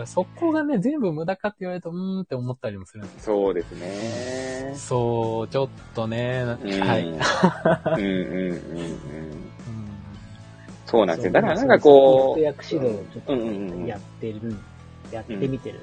[0.00, 4.74] らそこがね、全部無駄かって言われると、うーんって思ったりもするんですそうですね。
[4.76, 7.02] そう、ちょっとね、うんはい。
[7.04, 7.30] うんうんう
[7.98, 8.50] んうん。
[8.50, 9.52] うん
[10.86, 11.32] そうなんですよ。
[11.32, 14.54] だからなんかこ服薬指導をちょっとやってる、
[15.10, 15.82] やってみてるん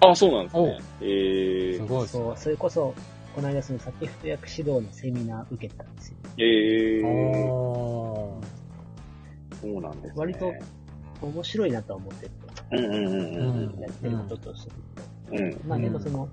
[0.00, 0.78] あ、そうなんですおね。
[1.00, 2.94] えすー、けど、ごいですねそう、それこそ、
[3.34, 6.16] この間その先服薬指導のセミナー受けたんですよ。
[6.38, 7.04] えー、
[9.60, 10.12] そうなんですね。
[10.16, 10.52] 割と
[11.22, 12.32] 面白いなとは思ってる。
[12.70, 14.72] うんうんうんやってることとして。
[15.32, 15.60] うん。
[15.66, 16.28] まあでもその、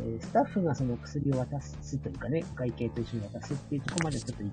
[0.00, 4.44] えースタッフがその薬を渡すというかね、お会計と一緒に渡すっていうところまでちょっと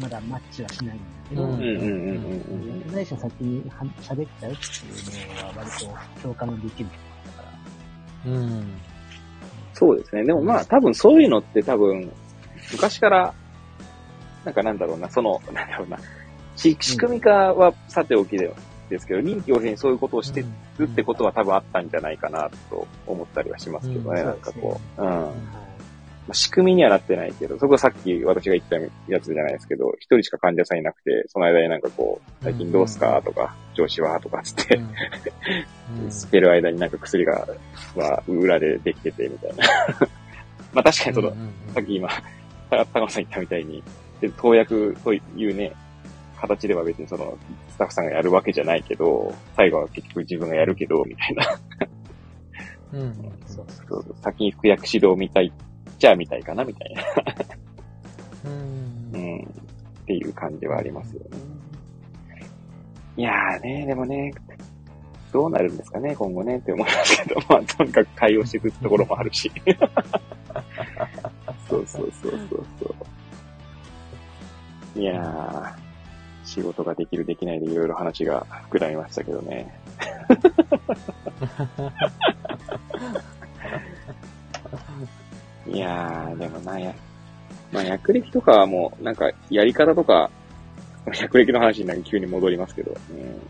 [0.00, 6.88] まだマッチはしないんだけど、うんうんうんうんうん薬剤師の先には喋っちゃうっていうのは割と共感のできる。
[8.26, 8.80] うん。
[9.74, 10.24] そうですね。
[10.24, 12.10] でもまあ多分そういうのって多分、
[12.72, 13.34] 昔から、
[14.44, 15.98] なんかなんだろうな、その、なんだろうな、
[16.56, 18.52] し仕組み化はさておきで
[18.88, 20.44] ですけど、臨機応変にそういうことをして
[20.78, 25.02] るってことは多分あったんじゃないかなと思ったりはしますけどね、うんなんかこう。
[25.02, 25.30] うん。
[26.34, 28.76] 仕組みにはなってないけど、そこはさっき私が言った
[29.10, 36.10] やつじゃないですけど、一人しか患者さんいなくて、その間になんかこう、最近どうすかとか、上司はとかつって、うん。
[36.12, 37.46] 捨てる間になんか薬が、
[37.96, 39.64] は裏でできててみたいな。
[40.72, 42.08] まあ確かにそのうん、うんさっき今、
[42.70, 43.82] た高野さん言ったみたいに、
[44.20, 45.20] で投薬とい
[45.50, 45.72] うね、
[46.40, 47.36] 形では別にその、
[47.68, 51.58] スタッフさんがやるわけじゃないけど、最後は結局自分がやるけど、みたいな。
[52.92, 53.14] うん
[53.46, 55.52] そうそう先に服薬指導みたい、
[55.98, 57.02] じゃあみたいかな、みたいな。
[58.44, 59.42] うんうん。
[59.42, 59.46] っ
[60.06, 61.38] ていう感じはありますよね。
[63.16, 64.32] いやーね、でもね、
[65.32, 69.50] どうなるんですかね、今後ね、って思いますけど、 まあ、とにかく対応していくところもあるし。
[71.68, 72.94] そうそうそうそうそ
[74.96, 74.98] う。
[74.98, 75.74] いやー、
[76.44, 79.78] 仕事ができるできないでいろいろ話が膨らみましたけどね。
[85.70, 86.94] いやー、でもな、や、
[87.72, 90.30] まあ、薬歴とかはもう、なんか、やり方とか、
[91.12, 93.40] 薬歴の話になんか急に戻りますけど、うん、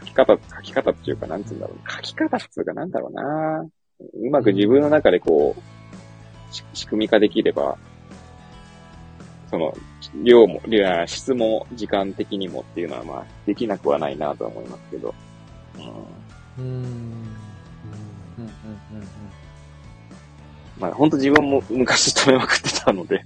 [0.00, 1.92] 書き方、書き方っていうか、なんつうんだろう。
[1.92, 3.66] 書き方っていうか、なんだろうな。
[4.00, 5.62] うまく自分の中でこう、
[6.74, 7.76] 仕組み化できれば、
[9.50, 9.74] その、
[10.22, 10.60] 量も、
[11.06, 15.14] 質も時間的にもっていうのは、まあ、できなくはないなと思いますけど。
[16.58, 17.14] うんうんうんうん
[18.36, 19.43] うんうん
[20.78, 23.24] まあ、本当自分も昔止めまくってたので、うん。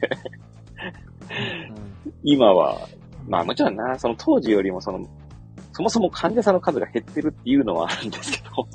[2.23, 2.89] 今は、
[3.27, 5.07] まあもちろんな、その当時よりもその、
[5.73, 8.69] そもそも患者さんの数が減ってるっていうのはあるんですけど、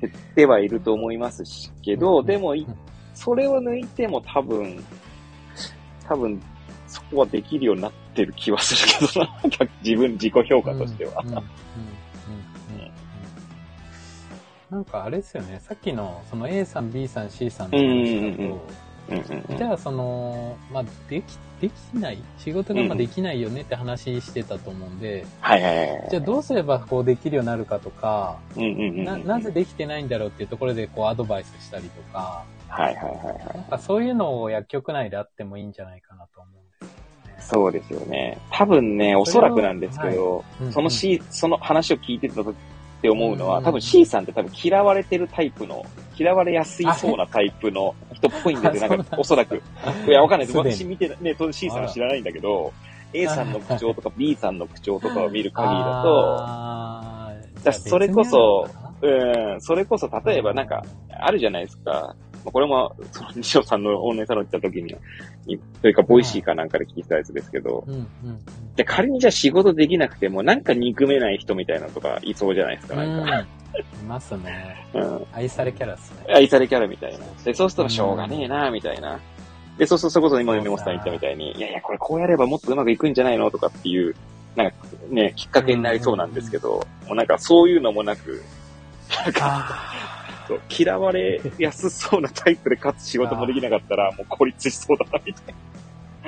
[0.00, 2.66] 減ってはいると思いますし、けど、でもい、
[3.14, 4.82] それを抜いても多分、
[6.08, 6.40] 多分、
[6.86, 9.40] そこはできるようになってる気はするけどな。
[9.84, 11.22] 自分、自己評価としては。
[14.70, 18.36] うんうんうんなんかあれですよね、さっきのその A さん、B さん、C さんの話
[19.48, 26.08] だと、じゃあその、まあ、でき、できない仕事がまあできないよねって話してたと思うんで、はいはいはい。
[26.10, 33.56] じゃあどうすればこうできるようになるかとか、な、なぜできてないんだろうっていうところでこうアドバイスしたりとか、はいはいはいはい。
[33.56, 37.42] なんかそういうのを薬局内であってもいいんじゃないかなと思うんですよね。
[37.42, 38.38] そうですよね。
[38.52, 42.56] 多分ね、おそらくなんですけど、はい、そのし、その話を聞いてた時
[43.00, 45.86] って思うのは、多分 C さんって多分嫌われてるタイプの、
[46.18, 49.62] 嫌われやすいそうなタイプの人っぽいんですよ、なんか、おそらく。
[50.06, 50.58] いや、わかんないです。
[50.58, 52.74] 私見て、ね、当然 C さんは知らないんだけど、
[53.14, 58.68] A さんの口調とか B さんの口調とかを見る限りだと、だそれこそ、
[59.02, 62.14] うん、それこそ、例えばなんか、あるじゃないですか。
[62.44, 64.96] これも、その西野さんのオンラインサロン行った時に、
[65.82, 68.06] というか、 Voicy かなんかで聞いたやつですけど、うんうん、
[68.76, 73.40] で仮にじゃあ仕事できなくても、なんか憎めない人みたいなのとかいそうじゃないですか、なんか。
[73.78, 74.86] いますね。
[74.94, 75.26] うん。
[75.32, 76.34] 愛されキャラっすね。
[76.34, 77.18] 愛されキャラみたいな。
[77.44, 79.20] で、そうするとしょうがねえな、みたいな。
[79.78, 84.14] で、そうするとそれこそ今、メモさん言ったみたいに、いやいや、これこうやればもっとうまくいくんじゃないのとかっていう、
[84.56, 84.74] なんか
[85.08, 88.42] ね、きっかけになりそうなんですけど、もうなんかそういうのもなく、
[89.24, 89.76] なんか、
[90.78, 95.54] 嫌われやすそうなタイプでかつ仕事もできなかったら、もう孤立しそうだな、みたい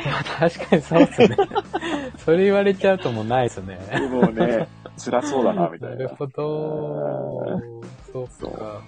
[0.05, 0.25] な。
[0.49, 1.37] 確かにそうっすね。
[2.25, 3.79] それ言われちゃうともうないっすね。
[4.11, 4.69] もうね、
[4.99, 5.97] 辛そうだな、みたいな。
[5.97, 7.61] なるほど。
[8.13, 8.81] そうそうか。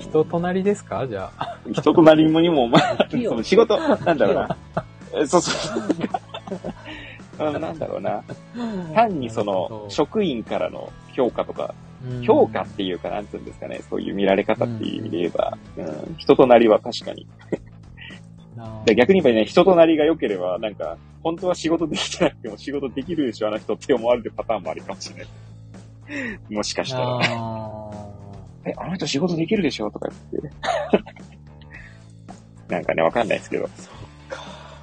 [0.00, 1.06] 人となりですか？
[1.06, 1.58] じゃあ。
[1.72, 5.26] 人となりにも、まあ、その仕事、なんだろうな。
[5.26, 5.82] そうそう。
[7.60, 8.22] なんだろうな。
[8.94, 11.74] 単にその、職員からの評価とか、
[12.22, 17.26] 評価っていうか、なんつうんですかね、そういう見られ方っていう意味で言えば、うん、人となりは確かに
[18.84, 25.28] で逆に言えばね、人となりが良ければ、なんか、本当は仕事できてなくても仕事できるでしょ、あの人って思われるパターンもあるかもしれない。
[26.50, 27.20] もしかしたら。
[28.66, 30.50] え、あの人仕事できるでしょとか言って。
[32.74, 33.68] なんかね、わかんないですけど。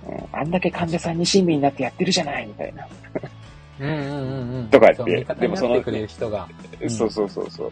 [0.07, 2.87] うん、あんだけ患者さんに親身になってやってるじゃないみたいな。
[3.81, 4.67] うんうんうんうん。
[4.69, 5.83] とか言って、でもその、
[6.87, 7.71] そうそうそうそう。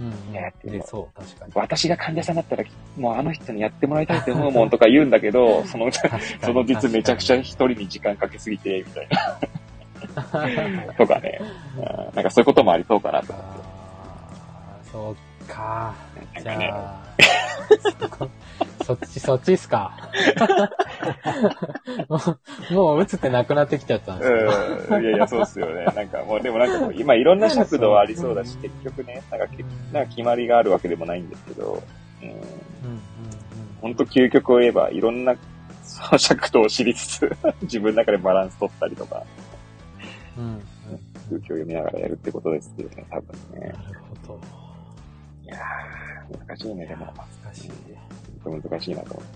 [0.00, 0.80] うん、やってる。
[0.86, 1.52] そう、確かに。
[1.56, 2.64] 私が患者さんだったら、
[2.96, 5.90] もうあの人にやってもらいたいと思うもんとか言うんだけど、 その、
[6.40, 10.94] その実めちゃくちゃ一人に時間かけすぎて、みたいな。
[10.96, 11.40] とかね、
[12.14, 13.67] なんかそういうこともありそうかなと思って。
[14.98, 15.94] そうか。
[16.34, 16.74] なんかね。
[18.84, 19.92] そっち、そっちっすか。
[22.08, 22.18] も
[22.70, 24.32] う、もう映ってなくなってきちゃったんです
[24.90, 25.02] うん。
[25.02, 25.84] いやいや、そうっすよね。
[25.84, 29.46] なんかもう、でもなんかもう、今いろんな尺度はありそうだし、結局ね、なんか、
[29.92, 31.82] なんか決まりがあるわけでもないんですけど、
[32.22, 32.28] うん。
[32.30, 32.38] うん
[33.80, 35.36] 本当究極を言えば、いろんな、
[35.84, 39.22] そ の尺度を知りつつ、自分の中でバランス取ったりとか、
[40.36, 40.60] うん。
[41.28, 43.68] 空気を読みながらやるってことですよね、多分ね。
[43.68, 44.67] なるほど。
[45.48, 47.06] いやー、難しいね、でも。
[47.06, 47.70] 難しい。
[48.44, 49.26] と難しいなと思っ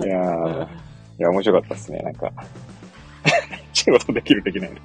[0.00, 0.06] て。
[0.06, 0.68] いやー、い
[1.18, 2.32] や、面白かったっすね、なんか。
[3.72, 4.78] 仕事できるできないの。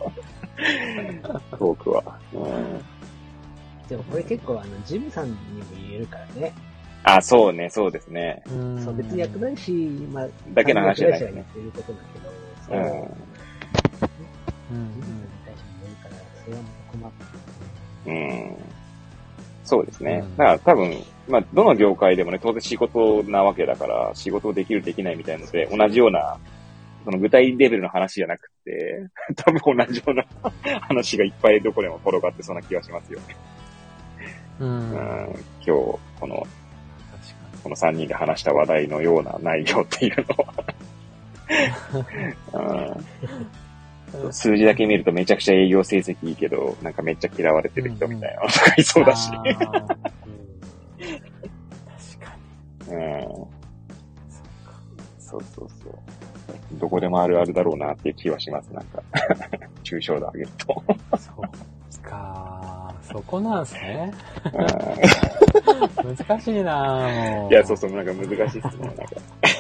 [1.58, 2.20] トークは。
[2.34, 5.38] うん、でもこれ結構、あの、ジムさんにも
[5.90, 6.54] 言えるからね。
[7.04, 8.44] あ、そうね、そうですね。
[8.84, 9.72] そう、別に薬剤師、
[10.12, 11.42] まあ、だけの話じゃないね。
[11.42, 12.30] っていうことだけど、
[12.66, 12.78] そう。
[14.72, 14.78] うん。
[14.78, 15.13] うん。
[16.46, 18.10] ジムに対しても言えるから、それはまた困って。
[18.10, 18.74] うん。
[19.64, 20.24] そうですね。
[20.38, 26.38] だから多分、まあ、どの業界でもね、当然仕事なわけだから、仕事できるできないみたいので、同じような、
[27.06, 30.26] その具体レベルの話じゃなくて、 多分同じような
[30.82, 33.36] 話がいっぱいどこでも転がってそうな気がしますよね。
[34.60, 35.34] うん、うん今
[35.66, 35.72] 日、
[36.20, 36.46] この、
[37.64, 40.36] この3人で話した話題のような内容っていうの
[42.52, 42.98] は
[44.32, 49.30] 数字だけ見るとめちゃくちゃ営業成績いいけど、なんかめっちゃ嫌われてる人みたいなのとかいそうだし。
[49.32, 49.58] 確か
[52.88, 52.96] に。
[52.96, 53.22] うん。
[55.20, 55.94] そうそうそう。
[56.74, 59.02] どこでもあるあるだろうなっていう気はします、なんか。
[59.84, 60.84] 抽象度上げると。
[61.18, 61.42] そう
[62.04, 62.94] か。
[63.12, 64.14] そこなんすね。
[66.28, 67.54] 難しいなもう。
[67.54, 69.04] いや、そうそう、なんか難しいっすね、なんか。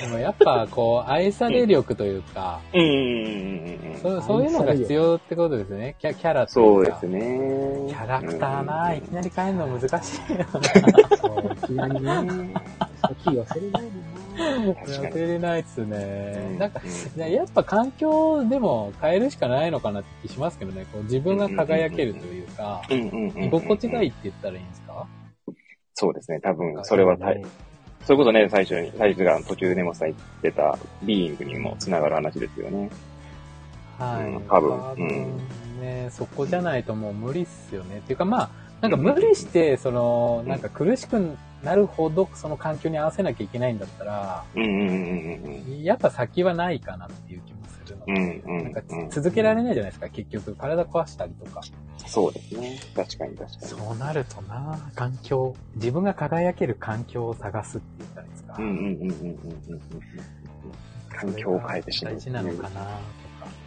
[0.02, 5.96] でもやっぱ、こう、愛され力というか、うん、そうそういうのが必要ってことですね。
[6.00, 6.52] キャキャラというか。
[6.54, 7.86] そうですね。
[7.90, 10.48] キャラクターな、いきなり変えるの難しいよな。
[11.18, 12.54] そう、いきなりね。
[13.24, 13.84] 気忘れない
[14.44, 16.56] で忘れないっすね。
[16.60, 16.82] なんか、
[17.18, 20.86] やっぱ環境でも変えるしかないのかなって気しますけどね。
[20.92, 25.08] こう自分が輝けるというか、居心地がいいって言ったらいいんですか？
[25.96, 26.40] そうですね。
[26.40, 27.44] 多分、それは大
[28.04, 32.90] それこそね、最初に、最初が途中でネモさん言ってた、ビーイングにもつながる話ですよね。
[33.98, 34.26] はい。
[34.26, 35.38] うん多分多うん
[35.82, 37.98] ね、そこじゃないともう無理っすよね。
[37.98, 38.50] っていうかまあ、
[38.82, 50.56] なんか無理して、その、うんなんか苦しくなるほど、その環境に合わせなきゃいけないんだったら、うんうんうんうんやっぱ先はないかなっていう気もするので、うんうんなんかうん続けられないじゃないですか、結局。
[50.56, 51.62] 体壊したりとか。
[52.06, 52.80] そうですね。
[52.96, 53.68] 確かに確かに。
[53.68, 58.56] そうなるとな、環境、自分が輝ける環境を探すって言ったらいいですか。
[58.58, 59.82] うんうんうんうんうんうんうん。
[61.10, 62.14] 環境を変えてしまう。
[62.16, 62.78] 大事なのかな、と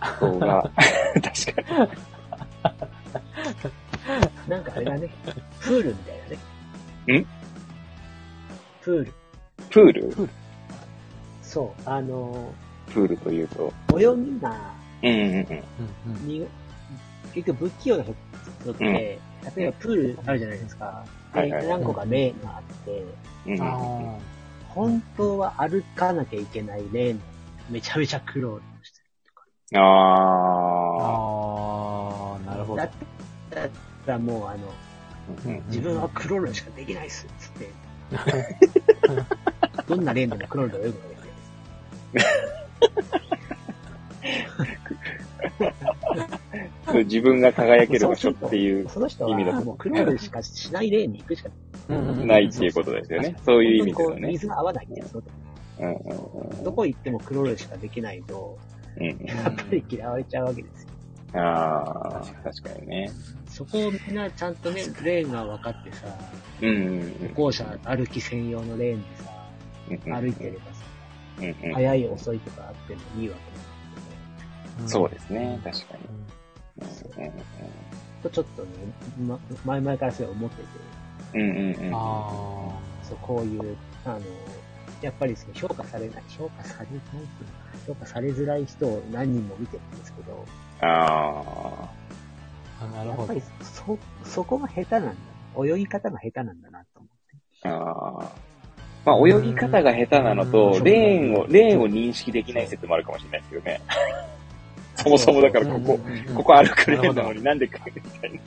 [0.00, 0.16] か。
[0.20, 0.70] そうが、
[1.22, 1.90] 確かに。
[4.48, 5.08] なんかあれだね。
[5.60, 6.20] プールみたい
[7.06, 7.18] だね。
[7.20, 7.26] ん？
[8.86, 9.12] プール。
[9.68, 10.28] プール？
[11.42, 11.82] そう。
[11.90, 12.54] あの、
[12.86, 13.72] プールというと？
[13.98, 14.72] 泳ぎが、
[15.02, 15.46] うんうん
[16.06, 16.28] うん。
[16.28, 16.46] に
[17.34, 18.12] 結局不器用な人
[18.70, 19.18] って、例
[19.56, 21.04] えばプールあるじゃないですか。
[21.34, 23.04] ではいはい何個かレーンがあって、
[23.60, 24.18] あ
[24.68, 27.20] 本当は歩かなきゃいけないレーン、
[27.68, 29.82] めちゃめちゃクロールしてーあ
[32.36, 32.90] あー、なるほどだっ。
[34.06, 35.48] たらもうあの、ー。
[35.48, 37.68] うん自分はクロールしかできないっす、つって。
[39.88, 41.16] どんなレーンでもクロールができない
[46.86, 51.50] そう自分が輝ける場所っていうその人は意味だともうクロールしかしないレーンに行くしか
[51.88, 53.36] ないっていうことですよね。
[53.44, 54.46] そういう意味ですよね水。
[54.46, 55.30] が合わないっていうこと。
[55.78, 58.58] うんうんどこ行ってもクロールしかできないと。
[58.98, 60.88] やっぱり嫌われちゃうわけですよ。
[61.34, 63.12] ああ、確かにね。
[63.48, 66.06] そこをみんなちゃんとね、レーンが分かってさ、
[66.60, 69.30] うんうん歩行者歩き専用のレーンでさ、
[69.90, 70.14] うん。
[70.14, 70.84] 歩いてればさ、
[71.38, 71.74] うんうん。
[71.74, 75.58] 早い遅いとかあってもいいわけそうですね。
[75.64, 76.04] 確かに。
[76.08, 76.26] うん
[78.26, 78.68] うちょっとね、
[79.26, 80.62] ま、前々からそれ思ってて、
[81.34, 81.94] うんうんうん。
[81.94, 84.20] あそう、こういう、あの、
[85.00, 87.00] やっぱりその評価されない、評価されない
[87.86, 90.44] 評価されづらい人を何人も見てるんですけど、
[90.80, 92.88] あーあ。
[92.96, 93.64] なるほどやっぱり。
[93.64, 95.14] そ、そこが下手なんだ。
[95.64, 97.08] 泳ぎ方が下手なんだなと思っ
[97.62, 97.68] て。
[97.68, 97.70] あ。
[97.70, 98.46] ああ。
[99.06, 103.80] まあ、泳ぎ方が下手なのとう、んレーンを、レーンを認識できない説もあるかもしれないですけどね。
[104.96, 108.40] そもそもだからここ、うんここ歩くレーンなのになんでかみたいな。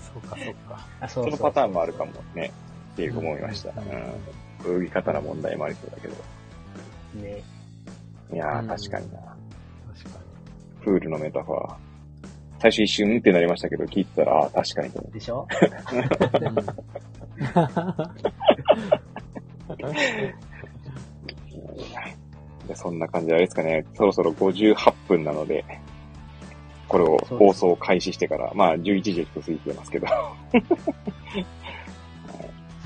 [0.00, 0.86] そうか、そうか。
[1.00, 2.50] あ、そそのパターンもあるかもね。
[2.94, 3.70] っていう思いました。
[3.70, 3.74] う
[4.70, 4.82] んうん。
[4.82, 6.14] 泳ぎ方の問題もありそうだけど。
[7.22, 7.42] ね。
[8.32, 9.35] いやー、うん確かにな。
[10.86, 11.74] プールのメタファー。
[12.60, 15.18] 最初一瞬ってなりましたけど、聞いてたら、ああ、確かにと思って。
[15.18, 15.48] でしょ？
[22.68, 25.64] で そんな感じであれですかね、そろそろ58分なので、
[26.88, 30.06] これを放送開始してから、まあ11時ちょっと過ぎてますけど、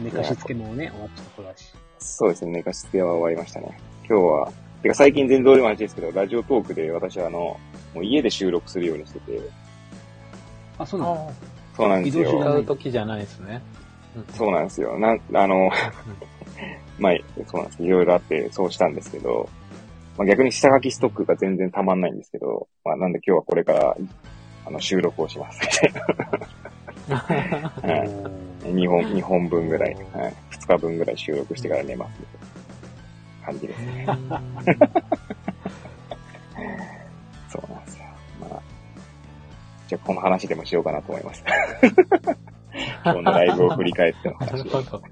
[0.00, 1.74] 寝かしつけもね、終わったところだし。
[1.98, 3.78] そうですね、寝かしつけは終わりましたね。
[4.08, 4.50] 今日は、
[4.82, 7.58] てか最近全然どうでも話ですけど、ラジオトークで私はあの、
[7.94, 9.40] もう家で収録するようにしてて、
[10.78, 11.06] あ、そうに。
[11.06, 11.28] なの？
[11.30, 12.50] あそうなんです移動手段よ。
[12.50, 12.52] あ。
[12.52, 13.62] 使う時じゃないですね。
[14.36, 14.98] そうなんですよ。
[14.98, 15.70] なん、あの、
[16.98, 17.12] まあ、
[17.46, 17.82] そうなんです。
[17.82, 19.48] いろいろあって、そうしたんですけど、
[20.18, 23.96] まあ、逆に下書きストックが全然たまんないんですけど、まあ、なんで今日はこれから、
[24.66, 25.60] あの、収録をします。
[27.08, 28.04] は
[28.64, 28.68] い。
[28.68, 30.34] 2本、二本分ぐらい、はい。
[30.50, 32.20] 2日分ぐらい収録してから寝ます。
[33.44, 34.06] 感じですね。
[39.90, 41.42] じゃあこの話でもしようかなと思います。
[43.04, 44.70] 今日のライブを振り返ってのなる。
[44.70, 45.02] ほど。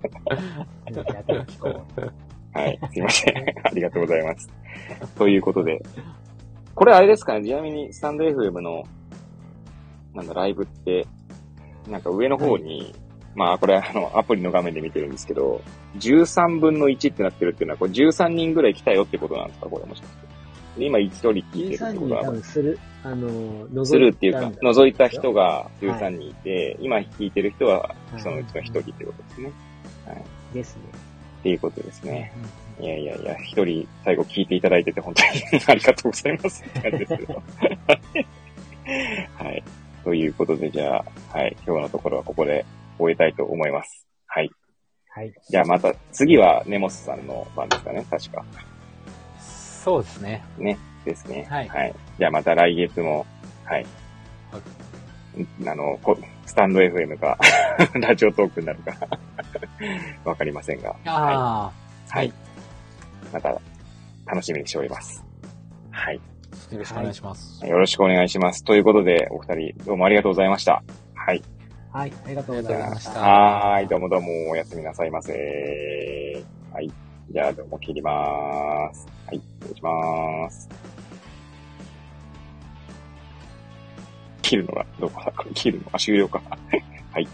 [2.55, 2.79] はい。
[2.93, 3.35] すいません。
[3.67, 4.49] ありがとうございます。
[5.17, 5.83] ということで、
[6.77, 8.85] これあれですかね、ちなみにスタンド FM の、
[10.15, 11.09] なんだ、ライブって、
[11.89, 12.95] なんか上の方に、
[13.35, 15.61] まあこれあの、アプリの画面で見てるんですけど、
[15.97, 19.67] 13分の1ってなってるっていうのは、これ13人ぐらい来たよってことなんですか？
[19.67, 20.29] これもしかして。
[20.79, 29.53] で今1人聞いてるって13人多ことは、分する、あの、覗するっていうか、覗いた人が13人いて、今聞いてる人はそのうちの1人ってことですね。
[30.53, 30.83] ですね。
[31.41, 32.33] っていうことですね。
[32.81, 37.43] いやいやいや、一人最後聞いていただいてて本当にありがとうございますって感じですけど。
[39.35, 39.65] はい。
[40.05, 40.97] ということで、じゃ
[41.33, 41.57] あ、はい。
[41.67, 42.65] 今日のところはここで
[42.99, 44.07] 終えたいと思います。
[44.27, 44.51] はい。
[45.11, 45.33] はい。
[45.49, 48.45] じゃあまた、次はネモスさんの番ですかね、確か。
[49.41, 50.45] そうですね。
[50.59, 50.79] ね。
[51.09, 51.47] ですね。
[51.49, 51.95] はいはい。
[52.19, 53.27] じゃあまた来月も、
[53.65, 53.87] はい。
[55.67, 57.39] あの、こスタンド FM か、
[57.95, 58.97] ラジオトークになるか、
[60.25, 61.73] わかりませんが、あ
[62.09, 62.33] はい。
[63.33, 63.61] また、
[64.27, 65.25] 楽しみにしております。
[65.91, 66.21] はい。
[66.71, 67.67] あ、よろしくお願いします。
[67.67, 68.65] よろしくお願いします。
[68.65, 70.83] ということで、お二人、どうもありがとうございました。
[71.15, 71.43] はい。
[71.93, 72.13] はい。
[72.25, 73.21] ありがとうございました。
[73.21, 75.33] はーい、どうもどうも、おやすみなさいませ。
[76.73, 76.91] はい。
[77.31, 79.07] じゃあ、どうも切りまーす。
[79.27, 80.69] はい、失礼しまーす。
[84.49, 86.41] 切るのが、どこだこれ切るのが終了か。
[87.13, 87.29] はい。